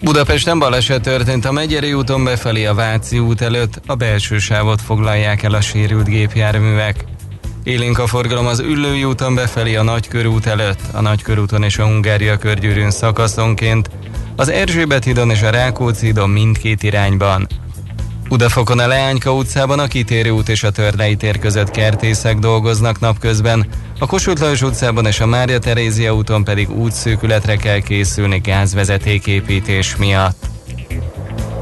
Budapesten 0.00 0.58
baleset 0.58 1.02
történt 1.02 1.44
a 1.44 1.52
Megyeri 1.52 1.92
úton 1.92 2.24
befelé 2.24 2.64
a 2.64 2.74
Váci 2.74 3.18
út 3.18 3.40
előtt, 3.40 3.80
a 3.86 3.94
belső 3.94 4.38
sávot 4.38 4.80
foglalják 4.80 5.42
el 5.42 5.54
a 5.54 5.60
sérült 5.60 6.08
gépjárművek. 6.08 7.04
Élénk 7.64 7.98
a 7.98 8.06
forgalom 8.06 8.46
az 8.46 8.58
Üllői 8.58 9.04
úton 9.04 9.34
befelé 9.34 9.74
a 9.74 9.82
Nagykörút 9.82 10.46
előtt, 10.46 10.80
a 10.92 11.00
Nagykörúton 11.00 11.62
és 11.62 11.78
a 11.78 11.84
Hungária 11.84 12.38
körgyűrűn 12.38 12.90
szakaszonként, 12.90 13.90
az 14.36 14.48
Erzsébet 14.48 15.04
hídon 15.04 15.30
és 15.30 15.42
a 15.42 15.50
Rákóczi 15.50 16.06
hídon 16.06 16.30
mindkét 16.30 16.82
irányban. 16.82 17.46
Udafokon 18.28 18.78
a 18.78 18.86
Leányka 18.86 19.34
utcában 19.34 19.78
a 19.78 19.86
Kitérő 19.86 20.30
út 20.30 20.48
és 20.48 20.62
a 20.62 20.70
Törlei 20.70 21.16
tér 21.16 21.38
között 21.38 21.70
kertészek 21.70 22.38
dolgoznak 22.38 23.00
napközben, 23.00 23.66
a 23.98 24.06
Kossuth 24.06 24.40
Lajos 24.40 24.62
utcában 24.62 25.06
és 25.06 25.20
a 25.20 25.26
Mária 25.26 25.58
Terézia 25.58 26.14
úton 26.14 26.44
pedig 26.44 26.70
útszűkületre 26.70 27.56
kell 27.56 27.80
készülni 27.80 28.38
gázvezetéképítés 28.38 29.96
miatt. 29.96 30.55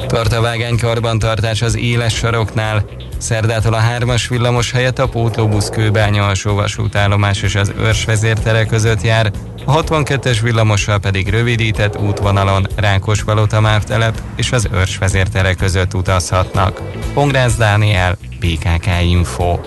Tart 0.06 0.32
a 0.32 0.40
vágány 0.40 0.78
karbantartás 0.78 1.62
az 1.62 1.76
éles 1.76 2.14
saroknál, 2.14 2.84
Szerdától 3.18 3.74
a 3.74 3.80
3-as 3.98 4.24
villamos 4.28 4.70
helyett 4.70 4.98
a 4.98 5.08
pótlóbusz 5.08 5.68
kőbánya 5.68 6.26
alsó 6.26 6.54
vasútállomás 6.54 7.42
és 7.42 7.54
az 7.54 7.72
őrs 7.78 8.04
vezértere 8.04 8.64
között 8.64 9.02
jár, 9.02 9.30
a 9.64 9.82
62-es 9.82 10.38
villamossal 10.42 10.98
pedig 10.98 11.28
rövidített 11.28 12.00
útvonalon 12.00 12.66
Rákospalota 12.76 13.60
mávtelep 13.60 14.20
és 14.36 14.52
az 14.52 14.68
őrs 14.72 14.98
vezértere 14.98 15.54
között 15.54 15.94
utazhatnak. 15.94 16.80
Pongrász 17.14 17.56
Dániel, 17.56 18.16
PKK 18.38 18.86
Info. 19.02 19.58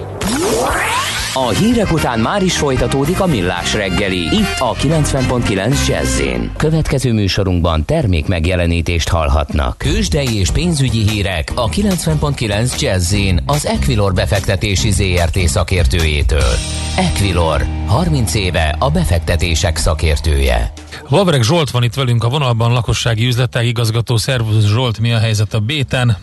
A 1.33 1.49
hírek 1.49 1.91
után 1.91 2.19
már 2.19 2.43
is 2.43 2.57
folytatódik 2.57 3.19
a 3.19 3.25
millás 3.25 3.73
reggeli, 3.73 4.17
itt 4.17 4.55
a 4.59 4.73
90.9 4.73 5.87
jazz 5.87 6.21
Következő 6.57 7.13
műsorunkban 7.13 7.85
termék 7.85 8.27
megjelenítést 8.27 9.09
hallhatnak. 9.09 9.77
Kősdei 9.77 10.39
és 10.39 10.51
pénzügyi 10.51 11.09
hírek 11.09 11.51
a 11.55 11.69
90.9 11.69 12.79
jazz 12.79 13.15
az 13.45 13.65
Equilor 13.65 14.13
befektetési 14.13 14.91
ZRT 14.91 15.37
szakértőjétől. 15.37 16.53
Equilor, 16.97 17.65
30 17.85 18.33
éve 18.33 18.75
a 18.79 18.89
befektetések 18.89 19.77
szakértője. 19.77 20.71
Vavreg 21.09 21.43
Zsolt 21.43 21.71
van 21.71 21.83
itt 21.83 21.93
velünk 21.93 22.23
a 22.23 22.29
vonalban, 22.29 22.71
lakossági 22.71 23.25
üzletág 23.25 23.65
igazgató. 23.65 24.17
Szervusz 24.17 24.65
Zsolt, 24.65 24.99
mi 24.99 25.11
a 25.11 25.17
helyzet 25.17 25.53
a 25.53 25.59
Béten? 25.59 26.17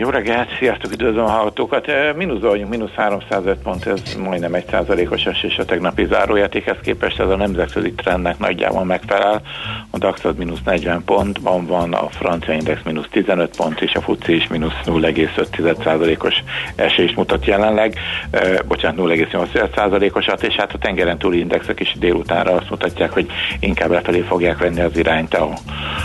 Jó 0.00 0.08
reggelt, 0.08 0.48
sziasztok, 0.58 0.92
üdvözlöm 0.92 1.24
a 1.24 1.28
hallgatókat. 1.28 1.86
Mínuszban 2.16 2.50
vagyunk, 2.50 2.70
mínusz 2.70 2.92
305 2.94 3.58
pont, 3.62 3.86
ez 3.86 4.14
majdnem 4.14 4.54
egy 4.54 4.64
százalékos 4.70 5.24
esés 5.24 5.58
a 5.58 5.64
tegnapi 5.64 6.06
zárójátékhez 6.06 6.76
képest, 6.82 7.20
ez 7.20 7.28
a 7.28 7.36
nemzetközi 7.36 7.92
trendnek 7.92 8.38
nagyjából 8.38 8.84
megfelel. 8.84 9.42
A 9.90 9.98
DAX 9.98 10.24
az 10.24 10.34
mínusz 10.36 10.62
40 10.64 11.04
pontban 11.04 11.66
van, 11.66 11.92
a 11.92 12.08
francia 12.08 12.54
index 12.54 12.80
mínusz 12.84 13.06
15 13.10 13.56
pont, 13.56 13.80
és 13.80 13.94
a 13.94 14.00
FUCI 14.00 14.34
is 14.34 14.46
mínusz 14.46 14.80
0,5 14.84 15.82
százalékos 15.82 16.34
esést 16.74 17.16
mutat 17.16 17.44
jelenleg, 17.44 17.98
eh, 18.30 18.56
bocsánat, 18.68 18.96
0,8 18.96 19.74
százalékosat, 19.74 20.42
és 20.42 20.54
hát 20.54 20.72
a 20.72 20.78
tengeren 20.78 21.18
túli 21.18 21.38
indexek 21.38 21.80
is 21.80 21.96
délutánra 21.98 22.52
azt 22.52 22.70
mutatják, 22.70 23.12
hogy 23.12 23.26
inkább 23.60 23.90
lefelé 23.90 24.20
fogják 24.20 24.58
venni 24.58 24.80
az 24.80 24.96
irányt 24.96 25.34
a, 25.34 25.52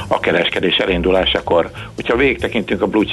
a 0.08 0.20
kereskedés 0.20 0.78
elindulásakor. 0.78 1.70
Hogyha 1.96 2.16
végig 2.16 2.40
tekintünk 2.40 2.82
a 2.82 2.88
blue 2.88 3.06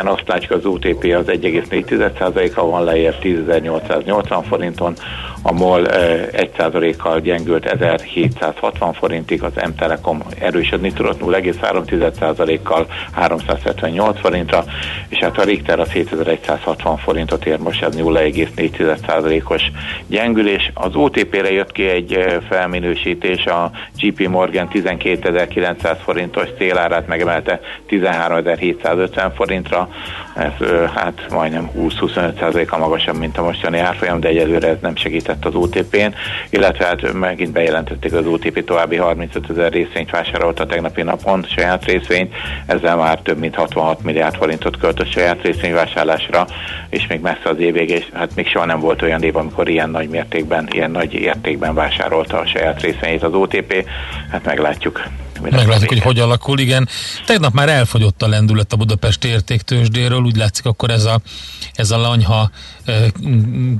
chipeken, 0.00 0.06
azt 0.06 0.28
látjuk 0.28 0.50
az 0.50 0.64
OTP 0.64 1.04
az 1.04 1.26
1,4%-a 1.26 2.64
van 2.64 2.84
lejjebb 2.84 3.16
10.880 3.22 4.44
forinton, 4.48 4.94
a 5.42 5.52
MOL 5.52 5.88
eh, 5.88 6.26
1%-kal 6.32 7.20
gyengült 7.20 7.66
1760 7.66 8.92
forintig, 8.92 9.42
az 9.42 9.52
M-Telekom 9.54 10.22
erősödni 10.38 10.92
tudott 10.92 11.20
0,3%-kal 11.20 12.86
378 13.12 14.20
forintra, 14.20 14.64
és 15.08 15.18
hát 15.18 15.38
a 15.38 15.42
Richter 15.42 15.80
az 15.80 15.88
7160 15.88 16.96
forintot 16.96 17.46
ér 17.46 17.58
most, 17.58 17.82
ez 17.82 17.96
0,4%-os 17.96 19.62
gyengülés. 20.06 20.70
Az 20.74 20.94
OTP-re 20.94 21.52
jött 21.52 21.72
ki 21.72 21.88
egy 21.88 22.40
felminősítés, 22.48 23.44
a 23.44 23.70
GP 24.00 24.28
Morgan 24.28 24.68
12.900 24.72 25.96
forintos 26.04 26.48
célárát 26.58 27.06
megemelte 27.06 27.60
13.750 27.88 29.30
forintra, 29.34 29.88
ez 30.34 30.68
hát 30.94 31.26
majdnem 31.30 31.70
20-25%-a 31.76 32.78
magasabb, 32.78 33.16
mint 33.16 33.38
a 33.38 33.42
mostani 33.42 33.78
árfolyam, 33.78 34.20
de 34.20 34.28
egyelőre 34.28 34.68
ez 34.68 34.76
nem 34.80 34.96
segített 34.96 35.44
az 35.44 35.54
OTP-n, 35.54 36.14
illetve 36.50 36.84
hát 36.84 37.12
megint 37.12 37.52
bejelentették 37.52 38.12
az 38.12 38.26
OTP 38.26 38.64
további 38.64 38.96
35 38.96 39.50
ezer 39.50 39.72
részvényt 39.72 40.10
a 40.12 40.66
tegnapi 40.66 41.02
napon, 41.02 41.44
saját 41.48 41.84
részvényt, 41.84 42.34
ezzel 42.66 42.96
már 42.96 43.18
több 43.18 43.38
mint 43.38 43.54
66 43.54 44.02
milliárd 44.02 44.34
forintot 44.34 44.78
költött 44.78 45.12
saját 45.12 45.42
részvényvásárlásra, 45.42 46.46
és 46.88 47.06
még 47.06 47.20
messze 47.20 47.48
az 47.48 47.58
év 47.58 47.72
vége, 47.72 47.94
és 47.94 48.06
hát 48.12 48.34
még 48.34 48.48
soha 48.48 48.64
nem 48.64 48.80
volt 48.80 49.02
olyan 49.02 49.22
év, 49.22 49.36
amikor 49.36 49.68
ilyen 49.68 49.90
nagy 49.90 50.08
mértékben, 50.08 50.68
ilyen 50.72 50.90
nagy 50.90 51.14
értékben 51.14 51.74
vásárolta 51.74 52.38
a 52.38 52.46
saját 52.46 52.82
részvényét 52.82 53.22
az 53.22 53.34
OTP, 53.34 53.88
hát 54.30 54.44
meglátjuk. 54.44 55.02
Meglátjuk, 55.42 55.88
hogy 55.88 56.00
hogy 56.00 56.18
alakul, 56.18 56.58
igen. 56.58 56.88
Tegnap 57.26 57.52
már 57.52 57.68
elfogyott 57.68 58.22
a 58.22 58.28
lendület 58.28 58.72
a 58.72 58.76
Budapesti 58.76 59.28
értéktősdéről, 59.28 60.20
úgy 60.20 60.36
látszik 60.36 60.64
akkor 60.64 60.90
ez 60.90 61.04
a, 61.04 61.20
ez 61.74 61.90
a 61.90 61.98
lanyha 61.98 62.50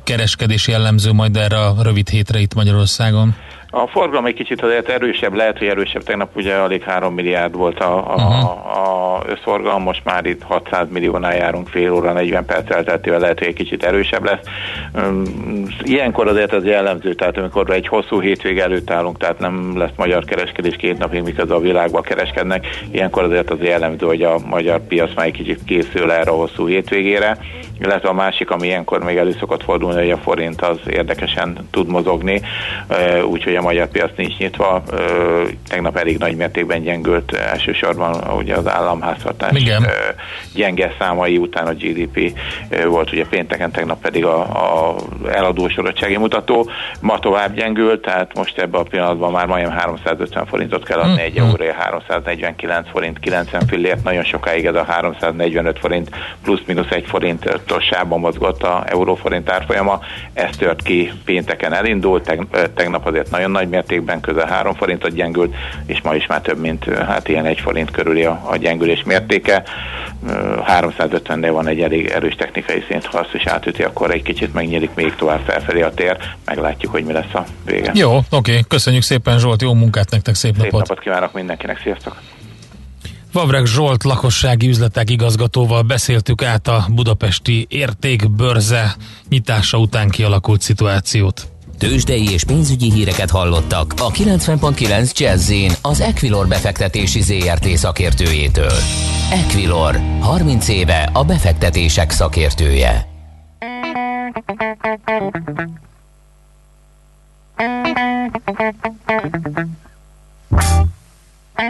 kereskedés 0.04 0.68
jellemző 0.68 1.12
majd 1.12 1.36
erre 1.36 1.64
a 1.66 1.82
rövid 1.82 2.08
hétre 2.08 2.40
itt 2.40 2.54
Magyarországon. 2.54 3.34
A 3.72 3.86
forgalom 3.86 4.26
egy 4.26 4.34
kicsit 4.34 4.62
azért 4.62 4.88
erősebb, 4.88 5.34
lehet, 5.34 5.58
hogy 5.58 5.66
erősebb. 5.66 6.02
Tegnap 6.02 6.36
ugye 6.36 6.54
alig 6.54 6.82
3 6.82 7.14
milliárd 7.14 7.56
volt 7.56 7.80
a, 7.80 7.96
a, 7.96 8.14
Aha. 8.14 8.50
a 8.80 9.22
összforgalom, 9.30 9.82
most 9.82 10.04
már 10.04 10.26
itt 10.26 10.42
600 10.42 10.86
milliónál 10.90 11.34
járunk 11.36 11.68
fél 11.68 11.92
óra, 11.92 12.12
40 12.12 12.44
perc 12.44 12.70
elteltével 12.70 13.20
lehet, 13.20 13.38
hogy 13.38 13.48
egy 13.48 13.54
kicsit 13.54 13.84
erősebb 13.84 14.24
lesz. 14.24 14.40
Ilyenkor 15.82 16.28
azért 16.28 16.52
az 16.52 16.64
jellemző, 16.64 17.14
tehát 17.14 17.36
amikor 17.36 17.70
egy 17.70 17.88
hosszú 17.88 18.20
hétvég 18.20 18.58
előtt 18.58 18.90
állunk, 18.90 19.18
tehát 19.18 19.38
nem 19.38 19.78
lesz 19.78 19.90
magyar 19.96 20.24
kereskedés 20.24 20.76
két 20.76 20.98
napig, 20.98 21.22
miközben 21.22 21.56
a 21.56 21.60
világban 21.60 22.02
kereskednek, 22.02 22.66
ilyenkor 22.90 23.22
azért 23.22 23.50
az 23.50 23.60
jellemző, 23.60 24.06
hogy 24.06 24.22
a 24.22 24.38
magyar 24.46 24.80
piac 24.80 25.14
már 25.14 25.26
egy 25.26 25.32
kicsit 25.32 25.64
készül 25.64 26.12
erre 26.12 26.30
a 26.30 26.34
hosszú 26.34 26.66
hétvégére, 26.66 27.38
illetve 27.80 28.08
a 28.08 28.12
másik, 28.12 28.50
ami 28.50 28.66
ilyenkor 28.66 29.04
még 29.04 29.16
elő 29.16 29.36
szokott 29.38 29.62
fordulni, 29.62 30.00
hogy 30.00 30.10
a 30.10 30.16
forint 30.16 30.62
az 30.62 30.78
érdekesen 30.86 31.68
tud 31.70 31.88
mozogni, 31.88 32.42
úgyhogy 33.24 33.56
a 33.56 33.62
magyar 33.62 33.88
piac 33.88 34.10
nincs 34.16 34.36
nyitva. 34.38 34.82
Tegnap 35.68 35.96
elég 35.96 36.18
nagy 36.18 36.36
mértékben 36.36 36.82
gyengült 36.82 37.32
elsősorban 37.32 38.16
ugye 38.36 38.54
az 38.54 38.68
államháztartás 38.68 39.60
Igen. 39.60 39.86
gyenge 40.54 40.94
számai 40.98 41.36
után 41.36 41.66
a 41.66 41.72
GDP 41.72 42.38
volt 42.86 43.12
ugye 43.12 43.24
pénteken, 43.26 43.70
tegnap 43.70 44.00
pedig 44.00 44.24
a, 44.24 44.40
a 44.40 44.96
eladósodottsági 45.32 46.16
mutató. 46.16 46.70
Ma 47.00 47.18
tovább 47.18 47.54
gyengült, 47.54 48.02
tehát 48.02 48.34
most 48.34 48.58
ebben 48.58 48.80
a 48.80 48.84
pillanatban 48.84 49.32
már 49.32 49.46
majdnem 49.46 49.72
350 49.72 50.46
forintot 50.46 50.84
kell 50.84 50.98
adni, 50.98 51.20
egy 51.20 51.36
euróért 51.36 51.76
349 51.76 52.88
forint 52.90 53.18
90 53.18 53.66
fillért, 53.66 54.04
nagyon 54.04 54.24
sokáig 54.24 54.66
ez 54.66 54.74
a 54.74 54.84
345 54.84 55.78
forint 55.78 56.10
plusz-minusz 56.42 56.90
egy 56.90 57.04
forintos 57.06 57.60
sávban 57.78 58.20
mozgott 58.20 58.62
a 58.62 58.84
euróforint 58.86 59.50
árfolyama, 59.50 60.00
ez 60.32 60.56
tört 60.56 60.82
ki 60.82 61.12
pénteken 61.24 61.72
elindult, 61.72 62.36
tegnap 62.74 63.06
azért 63.06 63.30
nagyon 63.30 63.50
nagy 63.50 63.68
mértékben 63.68 64.20
közel 64.20 64.46
3 64.46 64.74
forintot 64.74 65.14
gyengült, 65.14 65.54
és 65.86 66.00
ma 66.02 66.14
is 66.14 66.26
már 66.26 66.40
több 66.40 66.58
mint 66.58 66.84
hát 66.84 67.28
ilyen 67.28 67.44
egy 67.44 67.60
forint 67.60 67.90
körüli 67.90 68.24
a, 68.24 68.40
a 68.44 68.56
gyengülés 68.56 69.02
mértéke. 69.02 69.62
Ö, 70.28 70.58
350-nél 70.66 71.50
van 71.52 71.66
egy 71.66 71.80
elég 71.80 72.06
erős 72.06 72.34
technikai 72.34 72.84
szint, 72.88 73.04
ha 73.04 73.18
azt 73.18 73.34
is 73.34 73.46
átüti, 73.46 73.82
akkor 73.82 74.10
egy 74.10 74.22
kicsit 74.22 74.52
megnyílik 74.54 74.90
még 74.94 75.14
tovább 75.14 75.40
felfelé 75.44 75.80
a 75.82 75.94
tér, 75.94 76.16
meglátjuk, 76.44 76.92
hogy 76.92 77.04
mi 77.04 77.12
lesz 77.12 77.34
a 77.34 77.44
vége. 77.64 77.90
Jó, 77.94 78.18
oké, 78.30 78.60
köszönjük 78.68 79.02
szépen 79.02 79.38
Zsolt, 79.38 79.62
jó 79.62 79.74
munkát 79.74 80.10
nektek, 80.10 80.34
szép 80.34 80.54
Szép 80.54 80.62
napot! 80.62 80.88
napot 80.88 81.02
kívánok 81.02 81.32
mindenkinek, 81.32 81.80
sziasztok! 81.82 82.16
Vavreg 83.32 83.66
Zsolt 83.66 84.04
lakossági 84.04 84.68
üzletek 84.68 85.10
igazgatóval 85.10 85.82
beszéltük 85.82 86.42
át 86.42 86.68
a 86.68 86.86
budapesti 86.90 87.66
értékbörze 87.68 88.96
nyitása 89.28 89.78
után 89.78 90.08
kialakult 90.08 90.60
szituációt. 90.60 91.48
Tőzsdei 91.78 92.30
és 92.30 92.44
pénzügyi 92.44 92.92
híreket 92.92 93.30
hallottak 93.30 93.94
a 93.98 94.10
90.9 94.10 95.16
jazz 95.16 95.52
az 95.82 96.00
Equilor 96.00 96.48
befektetési 96.48 97.20
ZRT 97.20 97.68
szakértőjétől. 97.76 98.72
Equilor, 99.30 100.00
30 100.20 100.68
éve 100.68 101.10
a 101.12 101.24
befektetések 101.24 102.10
szakértője. 102.10 103.08
Move 111.60 111.68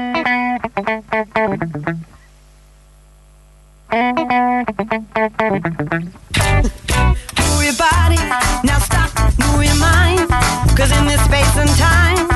your 7.64 7.74
body, 7.74 8.14
now 8.62 8.79
stop, 8.79 9.11
move 9.40 9.64
your 9.64 9.74
mind. 9.74 10.31
Cause 10.79 10.92
in 10.92 11.07
this 11.07 11.20
space 11.24 11.57
and 11.57 11.68
time, 11.70 12.29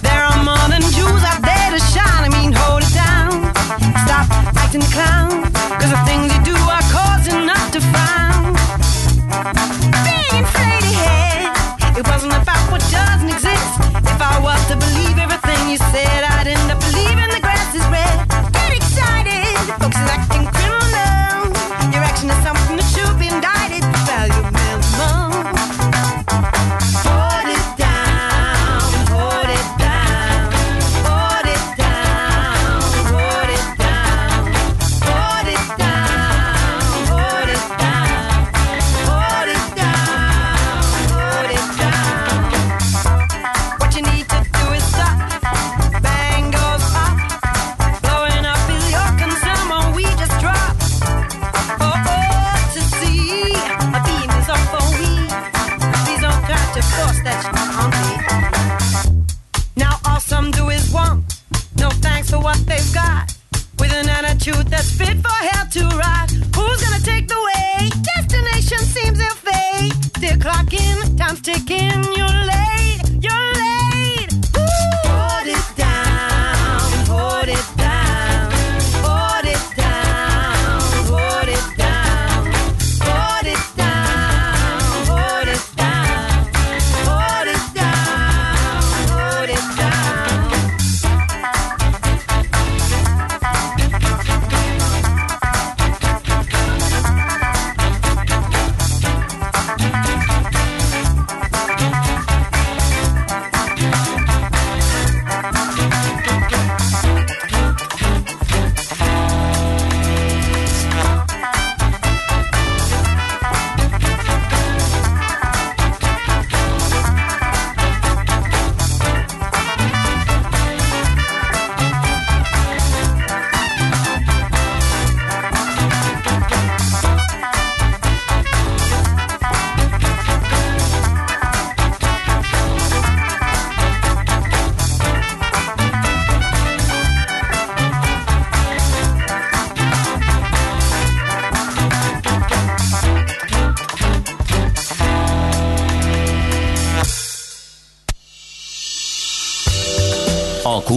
there 0.00 0.24
are 0.24 0.42
more 0.42 0.56
than 0.70 0.80
out 1.24 1.42
there 1.42 1.72
to 1.72 1.78
shine. 1.92 2.24
I 2.24 2.28
mean, 2.30 2.54
hold 2.54 2.82
it 2.82 2.94
down. 2.94 3.52
Stop 4.06 4.26
acting 4.56 4.80
clown. 4.80 5.43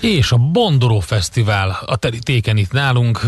És 0.00 0.32
a 0.32 0.36
Bondoró 0.36 1.00
Fesztivál 1.00 1.78
a 1.86 1.96
terítéken 1.96 2.56
itt 2.56 2.72
nálunk 2.72 3.20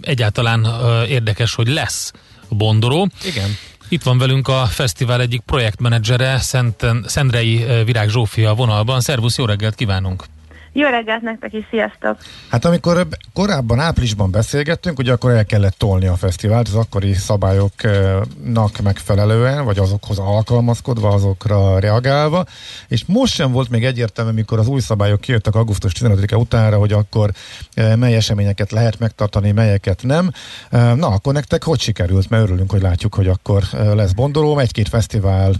egyáltalán 0.00 0.66
érdekes, 1.08 1.54
hogy 1.54 1.68
lesz 1.68 2.12
a 2.48 2.54
Bondoró. 2.54 3.08
Igen. 3.24 3.56
Itt 3.88 4.02
van 4.02 4.18
velünk 4.18 4.48
a 4.48 4.66
fesztivál 4.66 5.20
egyik 5.20 5.40
projektmenedzsere, 5.40 6.38
Szenten, 6.38 7.04
Szendrei 7.06 7.64
Virág 7.84 8.08
Zsófia 8.08 8.54
vonalban. 8.54 9.00
Szervusz, 9.00 9.38
jó 9.38 9.44
reggelt 9.44 9.74
kívánunk! 9.74 10.24
Jó 10.76 10.88
reggelt 10.88 11.22
nektek 11.22 11.52
is, 11.52 11.64
sziasztok! 11.70 12.16
Hát 12.50 12.64
amikor 12.64 13.06
korábban 13.32 13.80
áprilisban 13.80 14.30
beszélgettünk, 14.30 14.98
ugye 14.98 15.12
akkor 15.12 15.30
el 15.30 15.44
kellett 15.44 15.78
tolni 15.78 16.06
a 16.06 16.14
fesztivált 16.14 16.68
az 16.68 16.74
akkori 16.74 17.12
szabályoknak 17.12 18.80
megfelelően, 18.82 19.64
vagy 19.64 19.78
azokhoz 19.78 20.18
alkalmazkodva, 20.18 21.08
azokra 21.08 21.78
reagálva, 21.78 22.44
és 22.88 23.04
most 23.06 23.34
sem 23.34 23.52
volt 23.52 23.68
még 23.68 23.84
egyértelmű, 23.84 24.30
mikor 24.30 24.58
az 24.58 24.68
új 24.68 24.80
szabályok 24.80 25.20
kijöttek 25.20 25.54
augusztus 25.54 25.92
15-e 26.00 26.36
utánra, 26.36 26.78
hogy 26.78 26.92
akkor 26.92 27.30
eh, 27.74 27.96
mely 27.96 28.14
eseményeket 28.14 28.70
lehet 28.70 28.98
megtartani, 28.98 29.52
melyeket 29.52 30.02
nem. 30.02 30.30
Eh, 30.70 30.94
Na, 30.94 31.06
akkor 31.06 31.32
nektek 31.32 31.62
hogy 31.62 31.80
sikerült? 31.80 32.30
Mert 32.30 32.42
örülünk, 32.42 32.70
hogy 32.70 32.82
látjuk, 32.82 33.14
hogy 33.14 33.28
akkor 33.28 33.62
eh, 33.72 33.94
lesz 33.94 34.12
bondoló, 34.12 34.58
egy-két 34.58 34.88
fesztivált 34.88 35.58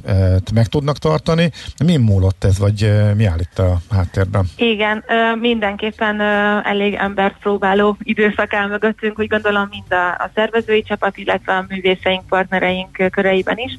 meg 0.55 0.67
tudnak 0.67 0.99
tartani. 0.99 1.53
Mi 1.85 1.97
múlott 1.97 2.45
ez, 2.45 2.59
vagy 2.59 2.93
mi 3.17 3.25
áll 3.25 3.39
itt 3.39 3.59
a 3.59 3.81
háttérben? 3.91 4.51
Igen, 4.57 5.04
mindenképpen 5.41 6.21
elég 6.65 6.95
embert 6.95 7.39
próbáló 7.39 7.97
időszak 8.03 8.53
áll 8.53 8.69
mögöttünk, 8.69 9.19
úgy 9.19 9.27
gondolom 9.27 9.69
mind 9.71 9.93
a, 9.93 10.09
a 10.09 10.31
szervezői 10.35 10.83
csapat, 10.83 11.17
illetve 11.17 11.57
a 11.57 11.65
művészeink, 11.69 12.27
partnereink 12.29 13.11
köreiben 13.11 13.59
is. 13.59 13.79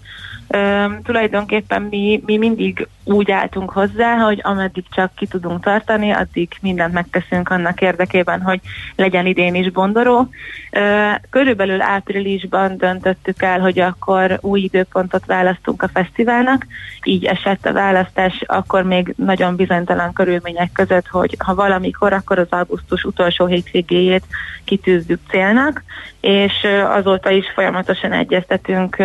Tulajdonképpen 1.03 1.81
mi, 1.81 2.21
mi 2.25 2.37
mindig 2.37 2.87
úgy 3.03 3.31
álltunk 3.31 3.69
hozzá, 3.69 4.15
hogy 4.15 4.39
ameddig 4.43 4.83
csak 4.89 5.15
ki 5.15 5.27
tudunk 5.27 5.63
tartani, 5.63 6.11
addig 6.11 6.49
mindent 6.61 6.93
megteszünk 6.93 7.49
annak 7.49 7.81
érdekében, 7.81 8.41
hogy 8.41 8.59
legyen 8.95 9.25
idén 9.25 9.55
is 9.55 9.71
bondoró. 9.71 10.29
Körülbelül 11.29 11.81
áprilisban 11.81 12.77
döntöttük 12.77 13.41
el, 13.41 13.59
hogy 13.59 13.79
akkor 13.79 14.37
új 14.41 14.59
időpontot 14.59 15.25
választunk 15.25 15.83
a 15.83 15.89
fesztiválnak, 15.93 16.65
így 17.03 17.25
esett 17.25 17.65
a 17.65 17.73
választás 17.73 18.43
akkor 18.45 18.83
még 18.83 19.13
nagyon 19.17 19.55
bizonytalan 19.55 20.13
körülmények 20.13 20.71
között, 20.71 21.07
hogy 21.07 21.35
ha 21.37 21.55
valamikor, 21.55 22.13
akkor 22.13 22.39
az 22.39 22.47
augusztus 22.49 23.03
utolsó 23.03 23.45
hétvégéjét 23.45 24.23
kitűzzük 24.63 25.19
célnak, 25.29 25.83
és 26.19 26.53
azóta 26.87 27.29
is 27.29 27.45
folyamatosan 27.53 28.11
egyeztetünk 28.11 28.95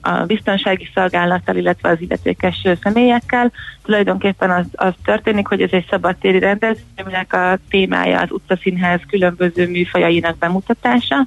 a 0.00 0.24
biztonsági 0.26 0.79
szolgálattal, 0.94 1.56
illetve 1.56 1.88
az 1.88 2.00
illetékes 2.00 2.66
személyekkel. 2.82 3.52
Tulajdonképpen 3.82 4.50
az, 4.50 4.64
az 4.72 4.92
történik, 5.04 5.46
hogy 5.46 5.62
ez 5.62 5.72
egy 5.72 5.86
szabadtéri 5.90 6.38
rendezvény, 6.38 6.84
aminek 6.96 7.32
a 7.32 7.58
témája 7.70 8.20
az 8.20 8.30
utcaszínház 8.30 9.00
különböző 9.08 9.68
műfajainak 9.68 10.38
bemutatása. 10.38 11.26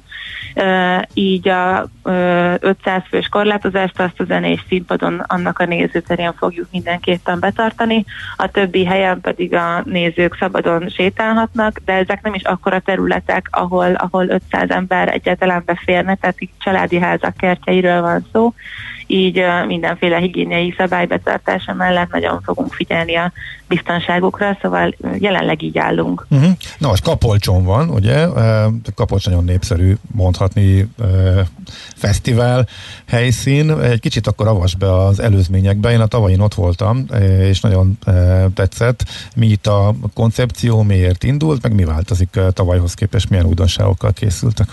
Így 1.14 1.48
a 1.48 1.86
ö, 2.02 2.54
500 2.60 3.02
fős 3.08 3.28
korlátozást 3.28 4.00
azt 4.00 4.20
a 4.20 4.24
zenés 4.24 4.64
színpadon 4.68 5.24
annak 5.26 5.58
a 5.58 5.64
nézőterén 5.64 6.32
fogjuk 6.32 6.66
mindenképpen 6.70 7.40
betartani, 7.40 8.04
a 8.36 8.50
többi 8.50 8.84
helyen 8.84 9.20
pedig 9.20 9.54
a 9.54 9.82
nézők 9.84 10.36
szabadon 10.38 10.88
sétálhatnak, 10.88 11.80
de 11.84 11.92
ezek 11.92 12.22
nem 12.22 12.34
is 12.34 12.42
akkora 12.42 12.80
területek, 12.80 13.48
ahol, 13.50 13.94
ahol 13.94 14.28
500 14.28 14.70
ember 14.70 15.08
egyáltalán 15.08 15.62
beférne, 15.66 16.14
tehát 16.14 16.40
itt 16.40 16.52
családi 16.58 16.98
házak 16.98 17.36
kertjeiről 17.36 18.00
van 18.00 18.26
szó, 18.32 18.54
így 19.06 19.43
mindenféle 19.66 20.18
higiéniai 20.18 20.74
szabálybetartása 20.76 21.74
mellett 21.74 22.10
nagyon 22.10 22.40
fogunk 22.42 22.72
figyelni 22.72 23.14
a 23.14 23.32
biztonságukra, 23.68 24.58
szóval 24.62 24.94
jelenleg 25.18 25.62
így 25.62 25.78
állunk. 25.78 26.26
Uh-huh. 26.30 26.50
Na, 26.78 26.88
most 26.88 27.02
Kapolcson 27.02 27.64
van, 27.64 27.90
ugye? 27.90 28.26
Kapolcs 28.94 29.26
nagyon 29.26 29.44
népszerű, 29.44 29.94
mondhatni 30.12 30.88
fesztivál 31.96 32.68
helyszín. 33.06 33.80
Egy 33.80 34.00
kicsit 34.00 34.26
akkor 34.26 34.48
avas 34.48 34.74
be 34.74 34.94
az 34.94 35.20
előzményekbe. 35.20 35.90
Én 35.90 36.00
a 36.00 36.06
tavain 36.06 36.40
ott 36.40 36.54
voltam, 36.54 37.06
és 37.40 37.60
nagyon 37.60 37.98
tetszett. 38.54 39.04
Mi 39.36 39.46
itt 39.46 39.66
a 39.66 39.94
koncepció, 40.14 40.82
miért 40.82 41.24
indult, 41.24 41.62
meg 41.62 41.74
mi 41.74 41.84
változik 41.84 42.40
tavalyhoz 42.52 42.94
képest, 42.94 43.30
milyen 43.30 43.46
újdonságokkal 43.46 44.12
készültek? 44.12 44.68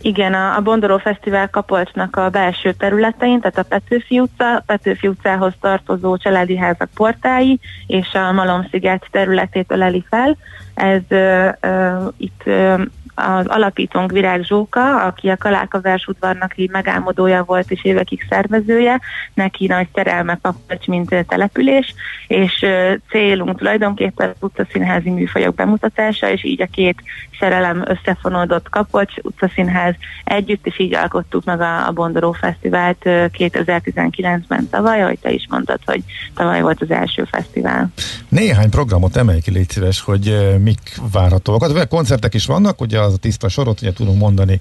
Igen, 0.00 0.34
a, 0.34 0.56
a 0.56 0.60
Bondoró 0.60 0.98
Fesztivál 0.98 1.50
Kapolcsnak 1.50 2.16
a 2.16 2.28
belső 2.28 2.72
területein, 2.72 3.40
tehát 3.40 3.58
a 3.58 3.62
Petőfi 3.62 4.20
utca, 4.20 4.62
Petőfi 4.66 5.08
utcához 5.08 5.52
tartozó 5.60 6.16
családi 6.16 6.56
házak 6.56 6.88
portái 6.94 7.60
és 7.86 8.14
a 8.14 8.32
Malomsziget 8.32 9.06
területét 9.10 9.72
öleli 9.72 10.04
fel. 10.08 10.36
Ez 10.74 11.00
ö, 11.08 11.48
ö, 11.60 12.06
itt 12.16 12.40
ö, 12.44 12.82
az 13.16 13.46
alapítónk 13.46 14.10
Virág 14.10 14.44
Zsóka, 14.44 15.02
aki 15.04 15.28
a 15.28 15.36
Kaláka 15.36 15.80
versudvarnak 15.80 16.52
így 16.56 16.70
megálmodója 16.70 17.44
volt 17.44 17.70
és 17.70 17.84
évekig 17.84 18.26
szervezője, 18.28 19.00
neki 19.34 19.66
nagy 19.66 19.88
terelme 19.88 20.38
Kapolcs, 20.42 20.86
mint 20.86 21.26
település, 21.28 21.94
és 22.26 22.66
célunk 23.10 23.58
tulajdonképpen 23.58 24.28
az 24.28 24.36
utcaszínházi 24.40 25.10
műfajok 25.10 25.54
bemutatása, 25.54 26.30
és 26.30 26.44
így 26.44 26.62
a 26.62 26.66
két 26.66 27.02
szerelem 27.38 27.84
összefonódott 27.86 28.68
Kapolcs 28.68 29.14
utcaszínház 29.22 29.85
együtt, 30.24 30.66
és 30.66 30.80
így 30.80 30.94
alkottuk 30.94 31.44
meg 31.44 31.60
a, 31.60 31.86
a 31.86 31.92
Bondoró 31.92 32.32
Fesztivált 32.32 33.06
ö, 33.06 33.26
2019-ben 33.38 34.68
tavaly, 34.70 35.02
ahogy 35.02 35.18
te 35.18 35.30
is 35.30 35.46
mondtad, 35.50 35.78
hogy 35.84 36.02
tavaly 36.34 36.60
volt 36.60 36.82
az 36.82 36.90
első 36.90 37.24
fesztivál. 37.24 37.92
Néhány 38.28 38.70
programot 38.70 39.16
emelj 39.16 39.40
ki, 39.40 39.50
légy 39.50 39.70
szíves, 39.70 40.00
hogy 40.00 40.56
mik 40.62 40.78
várhatóak. 41.12 41.76
Hát 41.76 41.88
koncertek 41.88 42.34
is 42.34 42.46
vannak, 42.46 42.80
ugye 42.80 43.00
az 43.00 43.12
a 43.12 43.16
tiszta 43.16 43.48
sorot, 43.48 43.80
ugye 43.80 43.92
tudunk 43.92 44.18
mondani 44.18 44.58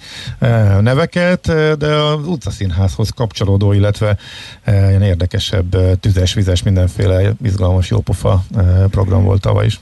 neveket, 0.82 1.46
de 1.78 1.88
az 1.88 2.28
utcaszínházhoz 2.28 3.10
kapcsolódó, 3.10 3.74
illetve 3.74 4.18
ilyen 4.66 5.02
érdekesebb, 5.02 5.76
eh, 5.76 5.92
tüzes-vizes, 6.00 6.64
mindenféle 6.64 7.34
izgalmas, 7.44 7.90
jópofa 7.90 8.44
program 8.90 9.24
volt 9.24 9.42
tavaly 9.42 9.66
is. 9.66 9.80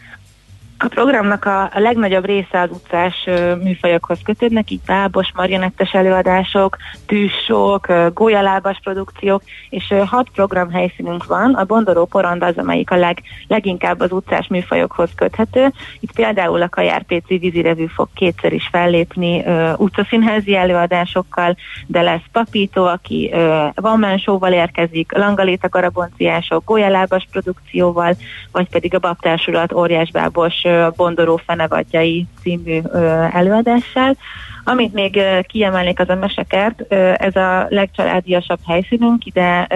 A 0.77 0.87
programnak 0.87 1.45
a, 1.45 1.61
a 1.61 1.79
legnagyobb 1.79 2.25
része 2.25 2.61
az 2.61 2.69
utcás 2.71 3.23
ö, 3.25 3.55
műfajokhoz 3.55 4.19
kötődnek, 4.23 4.71
így 4.71 4.81
bábos, 4.85 5.31
marionettes 5.35 5.93
előadások, 5.93 6.77
tűzsók, 7.05 7.87
ö, 7.87 8.07
gólyalábas 8.13 8.79
produkciók, 8.83 9.41
és 9.69 9.91
ö, 9.91 9.97
hat 9.97 10.29
program 10.33 10.71
helyszínünk 10.71 11.25
van. 11.25 11.53
A 11.53 11.63
Bondoró 11.63 12.05
Porond 12.05 12.43
az, 12.43 12.57
amelyik 12.57 12.91
a 12.91 12.95
leg, 12.95 13.21
leginkább 13.47 13.99
az 13.99 14.11
utcás 14.11 14.47
műfajokhoz 14.47 15.09
köthető. 15.15 15.71
Itt 15.99 16.13
például 16.13 16.61
a 16.61 16.69
Kajár 16.69 17.03
PC 17.03 17.27
vízirevű 17.27 17.85
fog 17.85 18.07
kétszer 18.13 18.53
is 18.53 18.67
fellépni 18.71 19.45
ö, 19.45 19.73
utcaszínházi 19.77 20.55
előadásokkal, 20.55 21.55
de 21.87 22.01
lesz 22.01 22.25
Papító, 22.31 22.85
aki 22.85 23.29
ö, 23.33 23.67
show 24.17 24.47
érkezik, 24.47 25.17
Langaléta 25.17 25.69
Garabonciások, 25.69 26.65
gólyalábas 26.65 27.27
produkcióval, 27.31 28.15
vagy 28.51 28.69
pedig 28.69 28.95
a 28.95 28.99
Babtársulat 28.99 29.73
óriás 29.73 30.11
bábos 30.11 30.62
ö, 30.62 30.62
Bondoró 30.95 31.37
fenevadjai 31.45 32.25
című 32.41 32.81
előadással. 33.31 34.15
Amit 34.63 34.93
még 34.93 35.21
kiemelnék 35.47 35.99
az 35.99 36.09
a 36.09 36.15
mesekert, 36.15 36.93
ez 37.17 37.35
a 37.35 37.65
legcsaládiasabb 37.69 38.59
helyszínünk, 38.67 39.25
ide 39.25 39.67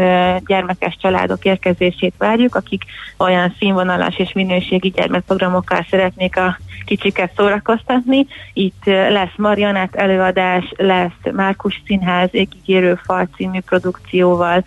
gyermekes 0.45 0.97
családok 1.01 1.45
érkezését 1.45 2.13
várjuk, 2.17 2.55
akik 2.55 2.83
olyan 3.17 3.53
színvonalas 3.59 4.17
és 4.17 4.33
minőségi 4.33 4.89
gyermekprogramokkal 4.89 5.85
szeretnék 5.89 6.37
a 6.37 6.57
kicsiket 6.85 7.31
szórakoztatni. 7.35 8.27
Itt 8.53 8.85
lesz 8.85 9.35
marionett 9.35 9.95
előadás, 9.95 10.73
lesz 10.77 11.31
Márkus 11.31 11.81
Színház 11.85 12.29
égigérő 12.31 12.99
fal 13.03 13.29
című 13.35 13.59
produkcióval, 13.59 14.63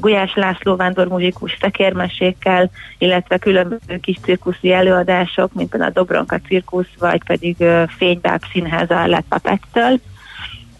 Gulyás 0.00 0.34
László 0.34 0.76
vándormuzikus 0.76 1.56
szekérmesékkel, 1.60 2.70
illetve 2.98 3.38
különböző 3.38 3.98
kis 4.00 4.18
cirkuszi 4.22 4.72
előadások, 4.72 5.52
mint 5.52 5.70
például 5.70 5.90
a 5.90 5.94
Dobronka 5.94 6.38
cirkusz, 6.46 6.90
vagy 6.98 7.24
pedig 7.24 7.56
Fénybáb 7.96 8.42
színháza 8.52 9.06
lett 9.06 9.34
Papettől. 9.52 10.00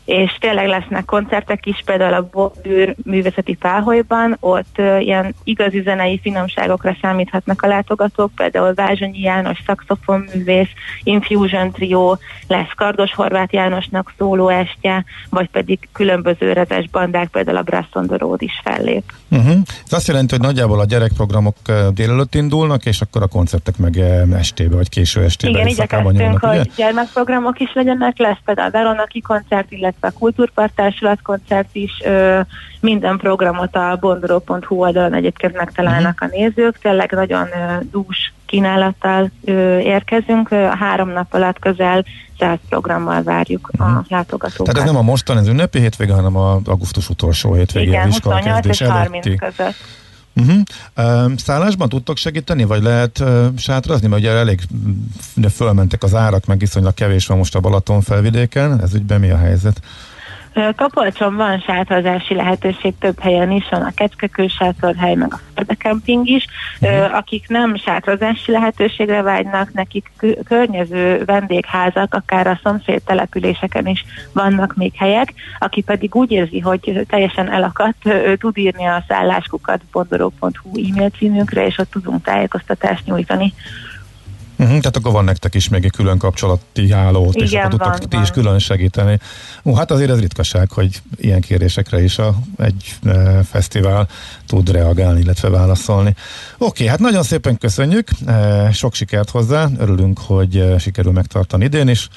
És 0.04 0.36
tényleg 0.40 0.66
lesznek 0.66 1.04
koncertek 1.04 1.66
is, 1.66 1.82
például 1.84 2.14
a 2.14 2.28
Bordűr 2.32 2.94
művészeti 3.04 3.56
felholyban, 3.60 4.36
ott 4.40 4.78
ö, 4.78 4.98
ilyen 4.98 5.34
igazi 5.44 5.80
zenei 5.80 6.18
finomságokra 6.22 6.96
számíthatnak 7.00 7.62
a 7.62 7.66
látogatók, 7.66 8.30
például 8.34 8.74
Vázsonyi 8.74 9.20
János 9.20 9.58
szaxofonművész, 9.66 10.68
Infusion 11.02 11.70
Trio, 11.70 12.16
lesz 12.46 12.70
Kardos 12.76 13.14
Horváth 13.14 13.54
Jánosnak 13.54 14.12
szóló 14.18 14.48
estje, 14.48 15.04
vagy 15.30 15.48
pedig 15.48 15.88
különböző 15.92 16.52
rezes 16.52 16.88
bandák, 16.88 17.28
például 17.28 17.56
a 17.56 17.62
Brass 17.62 17.86
on 17.92 18.06
the 18.06 18.16
Road 18.16 18.42
is 18.42 18.60
fellép. 18.64 19.12
Uh-huh. 19.30 19.56
Ez 19.84 19.92
azt 19.92 20.06
jelenti, 20.06 20.34
hogy 20.36 20.44
nagyjából 20.44 20.80
a 20.80 20.84
gyerekprogramok 20.84 21.56
délelőtt 21.94 22.34
indulnak, 22.34 22.86
és 22.86 23.00
akkor 23.00 23.22
a 23.22 23.26
koncertek 23.26 23.76
meg 23.78 23.98
estébe, 24.32 24.76
vagy 24.76 24.88
késő 24.88 25.22
estébe. 25.22 25.52
Igen, 25.52 25.66
igyekeztünk, 25.66 26.12
nyúlnak, 26.12 26.40
hogy 26.40 26.58
ugye? 26.58 26.70
gyermekprogramok 26.76 27.60
is 27.60 27.72
legyenek, 27.74 28.18
lesz 28.18 28.38
például 28.44 28.68
a 28.68 28.70
Veronaki 28.70 29.20
koncert, 29.20 29.72
illetve 29.72 29.91
a 30.00 30.10
Kultúrpart 30.18 30.74
Társulat 30.74 31.22
koncert 31.22 31.68
is. 31.72 31.90
Ö, 32.04 32.40
minden 32.80 33.16
programot 33.16 33.76
a 33.76 33.96
bondoró.hu 34.00 34.76
oldalon 34.76 35.14
egyébként 35.14 35.56
megtalálnak 35.56 36.20
Mhm. 36.20 36.30
a 36.32 36.36
nézők. 36.36 36.78
Tényleg 36.78 37.10
nagyon 37.12 37.46
ö, 37.46 37.76
dús 37.90 38.32
kínálattal 38.46 39.30
ö, 39.44 39.78
érkezünk. 39.78 40.50
Ö, 40.50 40.56
három 40.56 41.08
nap 41.08 41.34
alatt 41.34 41.58
közel 41.58 42.04
100 42.38 42.58
programmal 42.68 43.22
várjuk 43.22 43.70
a 43.78 43.84
látogatókat. 44.08 44.58
Mhm. 44.58 44.70
Tehát 44.70 44.88
ez 44.88 44.94
nem 44.94 45.02
a 45.02 45.10
mostan, 45.10 45.38
ez 45.38 45.48
ünnepi 45.48 45.78
hétvége, 45.78 46.12
hanem 46.12 46.36
a 46.36 46.60
augusztus 46.64 47.08
utolsó 47.08 47.54
hétvége, 47.54 47.86
Igen, 47.90 48.08
az 48.08 48.14
28 48.14 48.64
és 48.66 48.70
iskolakezdés 48.80 48.88
30 48.88 49.26
előtti. 49.26 49.44
között. 49.46 49.74
Uh-huh. 50.34 50.60
Uh, 50.96 51.32
szállásban 51.36 51.88
tudtok 51.88 52.16
segíteni, 52.16 52.64
vagy 52.64 52.82
lehet 52.82 53.18
uh, 53.18 53.46
sátrazni? 53.56 54.08
Mert 54.08 54.22
ugye 54.22 54.30
elég 54.30 54.60
de 55.34 55.48
fölmentek 55.48 56.02
az 56.02 56.14
árak, 56.14 56.46
meg 56.46 56.58
viszonylag 56.58 56.94
kevés 56.94 57.26
van 57.26 57.36
most 57.36 57.54
a 57.54 57.60
Balaton 57.60 58.00
felvidéken. 58.00 58.80
Ez 58.82 58.94
ügyben 58.94 59.20
mi 59.20 59.30
a 59.30 59.36
helyzet? 59.36 59.80
Kapolcson 60.76 61.36
van 61.36 61.60
sátrazási 61.60 62.34
lehetőség 62.34 62.94
több 62.98 63.20
helyen 63.20 63.50
is, 63.50 63.68
van 63.70 63.82
a 63.82 63.94
Kecskekő 63.94 64.46
sátorhely, 64.46 65.14
meg 65.14 65.34
a 65.34 65.40
Ferde 65.54 65.74
Camping 65.74 66.28
is. 66.28 66.46
Ö, 66.80 66.86
Akik 66.88 67.48
nem 67.48 67.76
sátrazási 67.76 68.50
lehetőségre 68.50 69.22
vágynak, 69.22 69.72
nekik 69.72 70.10
kö- 70.16 70.42
környező 70.44 71.24
vendégházak, 71.24 72.14
akár 72.14 72.46
a 72.46 72.60
szomszéd 72.62 73.02
településeken 73.02 73.86
is 73.86 74.04
vannak 74.32 74.74
még 74.76 74.92
helyek. 74.96 75.34
Aki 75.58 75.82
pedig 75.82 76.14
úgy 76.14 76.30
érzi, 76.30 76.58
hogy 76.58 77.04
teljesen 77.08 77.50
elakadt, 77.50 78.06
ő 78.06 78.36
tud 78.36 78.58
írni 78.58 78.84
a 78.84 79.04
szálláskukat 79.08 79.80
bondoró.hu 79.92 80.88
e-mail 80.88 81.10
címünkre, 81.10 81.66
és 81.66 81.78
ott 81.78 81.90
tudunk 81.90 82.22
tájékoztatást 82.22 83.06
nyújtani. 83.06 83.52
Uh-huh, 84.58 84.78
tehát 84.78 84.96
akkor 84.96 85.12
van 85.12 85.24
nektek 85.24 85.54
is 85.54 85.68
még 85.68 85.84
egy 85.84 85.90
külön 85.90 86.18
kapcsolati 86.18 86.90
hálót, 86.92 87.34
és 87.34 87.50
Igen, 87.50 87.64
akkor 87.64 87.78
tudtok 87.78 87.98
van, 87.98 88.08
ti 88.08 88.16
van. 88.16 88.22
is 88.22 88.30
külön 88.30 88.58
segíteni. 88.58 89.18
Ú, 89.62 89.74
hát 89.74 89.90
azért 89.90 90.10
ez 90.10 90.20
ritkaság, 90.20 90.70
hogy 90.70 91.02
ilyen 91.16 91.40
kérésekre 91.40 92.02
is 92.02 92.18
a, 92.18 92.34
egy 92.58 92.94
e, 93.04 93.42
fesztivál 93.42 94.08
tud 94.46 94.70
reagálni, 94.70 95.20
illetve 95.20 95.48
válaszolni. 95.48 96.14
Oké, 96.58 96.86
hát 96.86 96.98
nagyon 96.98 97.22
szépen 97.22 97.58
köszönjük, 97.58 98.08
e, 98.26 98.70
sok 98.72 98.94
sikert 98.94 99.30
hozzá, 99.30 99.68
örülünk, 99.78 100.18
hogy 100.18 100.56
e, 100.56 100.78
sikerül 100.78 101.12
megtartani 101.12 101.64
idén 101.64 101.88
is, 101.88 102.08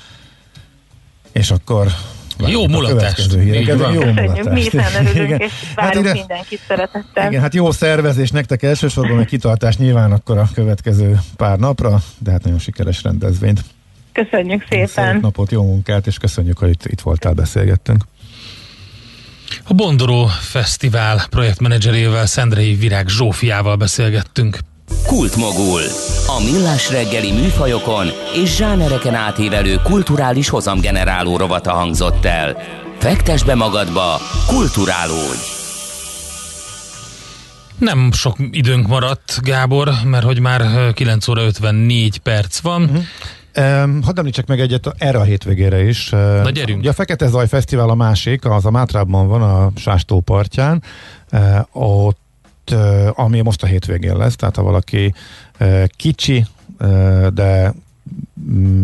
és 1.31 1.51
akkor 1.51 1.87
Így 2.35 2.41
van. 2.41 2.49
Jó 2.49 2.67
mulatást. 2.67 3.35
mi 3.35 4.61
hiszen 4.61 5.05
örülünk, 5.05 5.27
Igen. 5.27 5.39
és 5.39 5.51
Hát 5.75 5.85
várunk 5.85 6.05
ide- 6.05 6.13
mindenkit 6.13 6.59
szeretettel. 6.67 7.27
igen, 7.29 7.41
hát 7.41 7.53
jó 7.53 7.71
szervezés 7.71 8.29
nektek 8.31 8.63
elsősorban, 8.63 9.15
meg 9.17 9.25
kitartás 9.25 9.77
nyilván 9.77 10.11
akkor 10.11 10.37
a 10.37 10.49
következő 10.53 11.19
pár 11.35 11.57
napra, 11.59 12.01
de 12.17 12.31
hát 12.31 12.43
nagyon 12.43 12.59
sikeres 12.59 13.03
rendezvényt. 13.03 13.63
Köszönjük 14.11 14.65
Szép 14.69 14.87
szépen! 14.87 15.19
napot, 15.21 15.51
jó 15.51 15.63
munkát, 15.63 16.07
és 16.07 16.17
köszönjük, 16.17 16.57
hogy 16.57 16.69
itt, 16.69 16.85
itt 16.85 17.01
voltál, 17.01 17.33
beszélgettünk. 17.33 18.03
A 19.67 19.73
Bondoró 19.73 20.25
Fesztivál 20.25 21.21
projektmenedzserével, 21.29 22.25
Szendrei 22.25 22.73
Virág 22.75 23.07
Zsófiával 23.07 23.75
beszélgettünk. 23.75 24.57
Kultmogul. 25.07 25.81
A 26.27 26.43
millás 26.51 26.91
reggeli 26.91 27.31
műfajokon 27.31 28.07
és 28.33 28.55
zsánereken 28.55 29.13
átívelő 29.13 29.75
kulturális 29.83 30.49
hozamgeneráló 30.49 31.37
rovata 31.37 31.71
hangzott 31.71 32.25
el. 32.25 32.57
Fektes 32.97 33.43
be 33.43 33.55
magadba, 33.55 34.19
kulturálódj! 34.47 35.53
Nem 37.77 38.11
sok 38.11 38.35
időnk 38.51 38.87
maradt, 38.87 39.39
Gábor, 39.43 39.89
mert 40.05 40.25
hogy 40.25 40.39
már 40.39 40.61
ö, 40.61 40.91
9 40.91 41.27
óra 41.27 41.41
54 41.43 42.17
perc 42.17 42.59
van. 42.59 42.83
Uh-huh. 42.83 43.03
Um, 43.57 44.03
hadd 44.03 44.17
említsek 44.19 44.47
meg 44.47 44.59
egyet 44.59 44.93
erre 44.97 45.17
a 45.17 45.23
hétvégére 45.23 45.83
is. 45.83 46.09
Na, 46.09 46.49
gyerünk. 46.49 46.79
Ugye 46.79 46.89
a 46.89 46.93
Fekete 46.93 47.27
Zaj 47.27 47.47
Fesztivál 47.47 47.89
a 47.89 47.95
másik, 47.95 48.45
az 48.45 48.65
a 48.65 48.71
Mátrában 48.71 49.27
van, 49.27 49.41
a 49.41 49.71
Sástó 49.75 50.19
partján. 50.19 50.83
Uh, 51.31 51.59
ott, 51.71 52.19
ami 53.11 53.41
most 53.41 53.63
a 53.63 53.67
hétvégén 53.67 54.17
lesz, 54.17 54.35
tehát 54.35 54.55
ha 54.55 54.63
valaki 54.63 55.13
kicsi, 55.87 56.45
de 57.33 57.73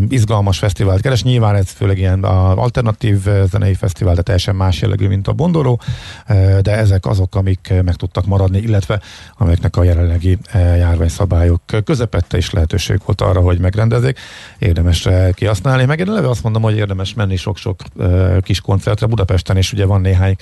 izgalmas 0.10 0.58
fesztivált 0.58 1.02
keres. 1.02 1.24
Nyilván 1.24 1.56
ez 1.56 1.70
főleg 1.70 1.98
ilyen 1.98 2.24
a 2.24 2.62
alternatív 2.62 3.28
eh, 3.28 3.44
zenei 3.50 3.74
fesztivál, 3.74 4.16
de 4.16 4.22
teljesen 4.22 4.56
más 4.56 4.82
jellegű, 4.82 5.08
mint 5.08 5.28
a 5.28 5.34
Bondoró, 5.34 5.80
eh, 6.26 6.58
de 6.60 6.78
ezek 6.78 7.06
azok, 7.06 7.36
amik 7.36 7.70
eh, 7.70 7.82
meg 7.82 7.96
tudtak 7.96 8.26
maradni, 8.26 8.58
illetve 8.58 9.02
amelyeknek 9.38 9.76
a 9.76 9.84
jelenlegi 9.84 10.38
járványszabályok 10.54 11.62
közepette 11.84 12.38
is 12.38 12.52
lehetőség 12.52 13.00
volt 13.06 13.22
arra, 13.22 13.40
hogy 13.40 13.60
megrendezzék. 13.60 14.20
Érdemes 14.58 15.08
kihasználni. 15.34 15.86
Meg 15.86 16.00
én 16.00 16.10
eleve 16.10 16.30
azt 16.30 16.44
mondom, 16.44 16.62
hogy 16.62 16.76
érdemes 16.76 17.14
menni 17.14 17.36
sok-sok 17.36 17.82
kis 18.42 18.62
koncertre. 18.62 19.06
Budapesten 19.06 19.58
is 19.58 19.74
ugye 19.74 19.86
van 19.86 20.02
néhány 20.02 20.36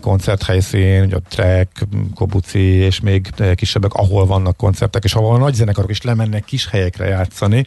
koncerthelyszín, 0.00 1.02
ugye 1.02 1.16
a 1.16 1.20
Trek, 1.28 1.86
Kobuci 2.14 2.74
és 2.74 3.00
még 3.00 3.30
kisebbek, 3.54 3.94
ahol 3.94 4.26
vannak 4.26 4.56
koncertek, 4.56 5.04
és 5.04 5.14
ahol 5.14 5.34
a 5.34 5.38
nagy 5.38 5.54
zenekarok 5.54 5.90
is 5.90 6.02
lemennek 6.02 6.44
kis 6.44 6.68
helyekre 6.68 7.06
játszani. 7.06 7.64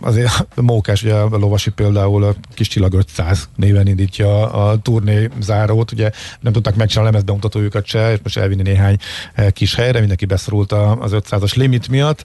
Azért 0.00 0.46
mókás, 0.54 1.02
ugye 1.02 1.14
a 1.14 1.36
Lovasi 1.36 1.70
például 1.70 2.24
a 2.24 2.34
Kis 2.54 2.68
Csillag 2.68 2.94
500 2.94 3.48
néven 3.56 3.86
indítja 3.86 4.50
a, 4.50 4.70
a 4.70 4.78
turné 4.78 5.28
zárót, 5.40 5.92
ugye 5.92 6.10
nem 6.40 6.52
tudtak 6.52 6.74
megcsinálni 6.74 7.08
a 7.08 7.12
lemezbemutatójukat 7.12 7.86
se, 7.86 8.12
és 8.12 8.18
most 8.22 8.36
elvinni 8.36 8.62
néhány 8.62 8.96
eh, 9.34 9.50
kis 9.50 9.74
helyre, 9.74 9.98
mindenki 9.98 10.24
beszorult 10.24 10.72
a, 10.72 11.00
az 11.00 11.10
500-as 11.14 11.54
limit 11.54 11.88
miatt, 11.88 12.24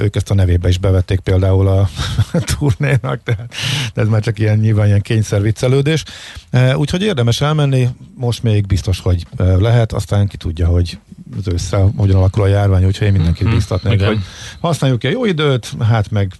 ők 0.00 0.16
ezt 0.16 0.30
a 0.30 0.34
nevébe 0.34 0.68
is 0.68 0.78
bevették 0.78 1.20
például 1.20 1.68
a, 1.68 1.88
turnénak, 2.58 3.22
tehát 3.22 3.54
ez 3.94 4.08
már 4.08 4.20
csak 4.20 4.38
ilyen 4.38 4.58
nyilván 4.58 4.86
ilyen 4.86 5.00
kényszer 5.00 5.42
viccelődés. 5.42 6.04
Uh, 6.52 6.78
úgyhogy 6.78 7.02
érdemes 7.02 7.40
elmenni, 7.40 7.88
most 8.14 8.42
még 8.42 8.66
biztos, 8.66 9.00
hogy 9.00 9.26
lehet, 9.36 9.92
aztán 9.92 10.26
ki 10.26 10.36
tudja, 10.36 10.66
hogy 10.66 10.98
az 11.38 11.52
ősszel 11.52 11.92
hogyan 11.96 12.16
alakul 12.16 12.42
a 12.42 12.46
járvány, 12.46 12.84
úgyhogy 12.84 13.06
én 13.06 13.12
mindenkit 13.12 13.46
Mhm, 13.46 13.54
biztatnék, 13.54 13.92
igen. 13.92 14.06
hogy 14.06 14.18
használjuk 14.60 14.98
ki 14.98 15.06
a 15.06 15.10
jó 15.10 15.24
időt, 15.24 15.72
hát 15.80 16.10
meg 16.10 16.32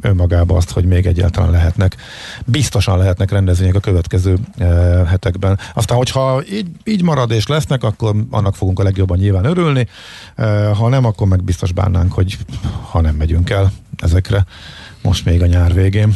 önmagában 0.00 0.56
azt, 0.56 0.70
hogy 0.70 0.84
még 0.84 1.06
egyáltalán 1.06 1.50
lehetnek, 1.50 1.96
biztosan 2.44 2.98
lehetnek 2.98 3.30
rendezvények 3.30 3.74
a 3.74 3.80
következő 3.80 4.38
e, 4.58 4.64
hetekben. 5.04 5.58
Aztán, 5.74 5.96
hogyha 5.96 6.42
így, 6.52 6.66
így 6.84 7.02
marad 7.02 7.30
és 7.30 7.46
lesznek, 7.46 7.82
akkor 7.84 8.14
annak 8.30 8.54
fogunk 8.56 8.78
a 8.78 8.82
legjobban 8.82 9.18
nyilván 9.18 9.44
örülni, 9.44 9.86
e, 10.36 10.66
ha 10.66 10.88
nem, 10.88 11.04
akkor 11.04 11.26
meg 11.26 11.42
biztos 11.44 11.72
bánnánk, 11.72 12.12
hogy 12.12 12.38
ha 12.90 13.00
nem 13.00 13.14
megyünk 13.14 13.50
el 13.50 13.72
ezekre 13.98 14.44
most 15.02 15.24
még 15.24 15.42
a 15.42 15.46
nyár 15.46 15.74
végén. 15.74 16.14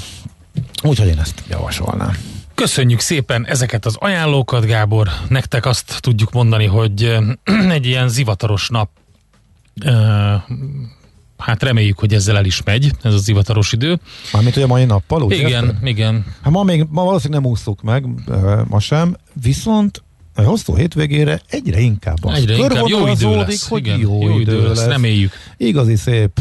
Úgyhogy 0.83 1.09
én 1.09 1.19
ezt 1.19 1.43
javasolnám. 1.49 2.17
Köszönjük 2.57 3.01
szépen 3.01 3.47
ezeket 3.47 3.87
az 3.87 3.97
ajánlókat, 3.99 4.65
Gábor. 4.67 5.09
Nektek 5.29 5.67
azt 5.67 6.01
tudjuk 6.01 6.33
mondani, 6.33 6.65
hogy 6.67 7.19
egy 7.77 7.87
ilyen 7.87 8.09
zivataros 8.09 8.69
nap, 8.69 8.89
hát 11.39 11.63
reméljük, 11.63 11.99
hogy 11.99 12.15
ezzel 12.15 12.37
el 12.37 12.45
is 12.45 12.63
megy, 12.63 12.91
ez 13.03 13.15
a 13.15 13.19
zivataros 13.19 13.73
idő. 13.73 13.99
Mármint 14.33 14.57
ugye 14.57 14.67
mai 14.67 14.85
nappal, 14.85 15.23
úgy 15.23 15.33
Igen, 15.33 15.65
érted? 15.65 15.87
igen. 15.87 16.25
Hát 16.43 16.53
ma 16.53 16.63
még, 16.63 16.87
ma 16.91 17.05
valószínűleg 17.05 17.43
nem 17.43 17.51
úszuk 17.51 17.83
meg, 17.83 18.07
ma 18.69 18.81
sem, 18.81 19.17
viszont 19.43 20.03
a 20.35 20.43
hosszú 20.43 20.77
hétvégére 20.77 21.41
egyre 21.49 21.81
inkább 21.81 22.25
az 22.25 22.39
Egyre 22.39 22.57
inkább 22.57 22.87
jó 22.87 23.07
idő 23.07 23.37
lesz. 23.37 23.69
hogy 23.69 23.87
igen, 23.87 23.99
jó, 23.99 24.23
jó 24.29 24.39
idő 24.39 24.69
lesz, 24.69 24.85
reméljük. 24.85 25.33
Igazi 25.57 25.97
szép, 25.97 26.41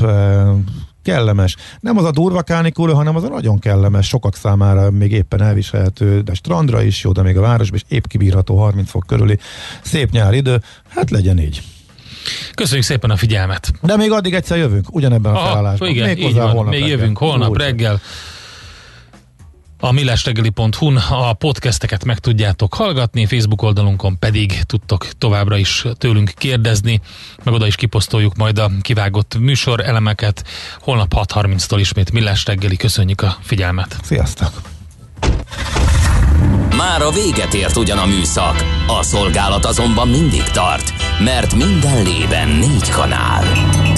kellemes. 1.05 1.55
Nem 1.79 1.97
az 1.97 2.03
a 2.03 2.11
durva 2.11 2.41
kánikula, 2.41 2.95
hanem 2.95 3.15
az 3.15 3.23
a 3.23 3.29
nagyon 3.29 3.59
kellemes, 3.59 4.07
sokak 4.07 4.35
számára 4.35 4.91
még 4.91 5.11
éppen 5.11 5.41
elviselhető, 5.41 6.21
de 6.21 6.33
strandra 6.33 6.81
is 6.81 7.03
jó, 7.03 7.11
de 7.11 7.21
még 7.21 7.37
a 7.37 7.41
városban 7.41 7.79
is 7.85 7.95
épp 7.97 8.05
kibírható 8.05 8.57
30 8.57 8.89
fok 8.89 9.03
körüli 9.07 9.37
szép 9.81 10.11
nyári 10.11 10.37
idő. 10.37 10.61
Hát 10.87 11.09
legyen 11.09 11.39
így. 11.39 11.61
Köszönjük 12.53 12.85
szépen 12.85 13.09
a 13.09 13.15
figyelmet. 13.15 13.71
De 13.81 13.95
még 13.97 14.11
addig 14.11 14.33
egyszer 14.33 14.57
jövünk, 14.57 14.95
ugyanebben 14.95 15.33
a 15.33 15.37
Aha, 15.37 15.47
felállásban. 15.47 15.89
igen, 15.89 16.09
így 16.09 16.17
Méghozzá 16.17 16.41
van. 16.43 16.51
holnap 16.51 16.71
Még 16.71 16.81
reggel. 16.81 16.97
jövünk 16.97 17.17
holnap 17.17 17.49
Úgy. 17.49 17.57
reggel. 17.57 18.01
A 19.85 19.91
millásreggeli.hu-n 19.91 20.97
a 20.97 21.33
podcasteket 21.33 22.05
meg 22.05 22.19
tudjátok 22.19 22.73
hallgatni, 22.73 23.25
Facebook 23.25 23.61
oldalunkon 23.61 24.19
pedig 24.19 24.63
tudtok 24.63 25.07
továbbra 25.17 25.57
is 25.57 25.85
tőlünk 25.97 26.31
kérdezni, 26.37 27.01
meg 27.43 27.53
oda 27.53 27.67
is 27.67 27.75
kiposztoljuk 27.75 28.35
majd 28.35 28.59
a 28.59 28.71
kivágott 28.81 29.37
műsor 29.39 29.79
elemeket. 29.79 30.43
Holnap 30.79 31.13
6.30-tól 31.15 31.77
ismét 31.79 32.11
Millás 32.11 32.45
reggeli. 32.45 32.75
Köszönjük 32.75 33.21
a 33.21 33.37
figyelmet! 33.41 33.97
Sziasztok! 34.03 34.61
Már 36.77 37.01
a 37.01 37.11
véget 37.11 37.53
ért 37.53 37.75
ugyan 37.75 37.97
a 37.97 38.05
műszak, 38.05 38.63
a 38.87 39.03
szolgálat 39.03 39.65
azonban 39.65 40.07
mindig 40.07 40.43
tart, 40.43 40.93
mert 41.19 41.55
minden 41.55 42.03
lében 42.03 42.47
négy 42.47 42.89
kanál. 42.89 43.43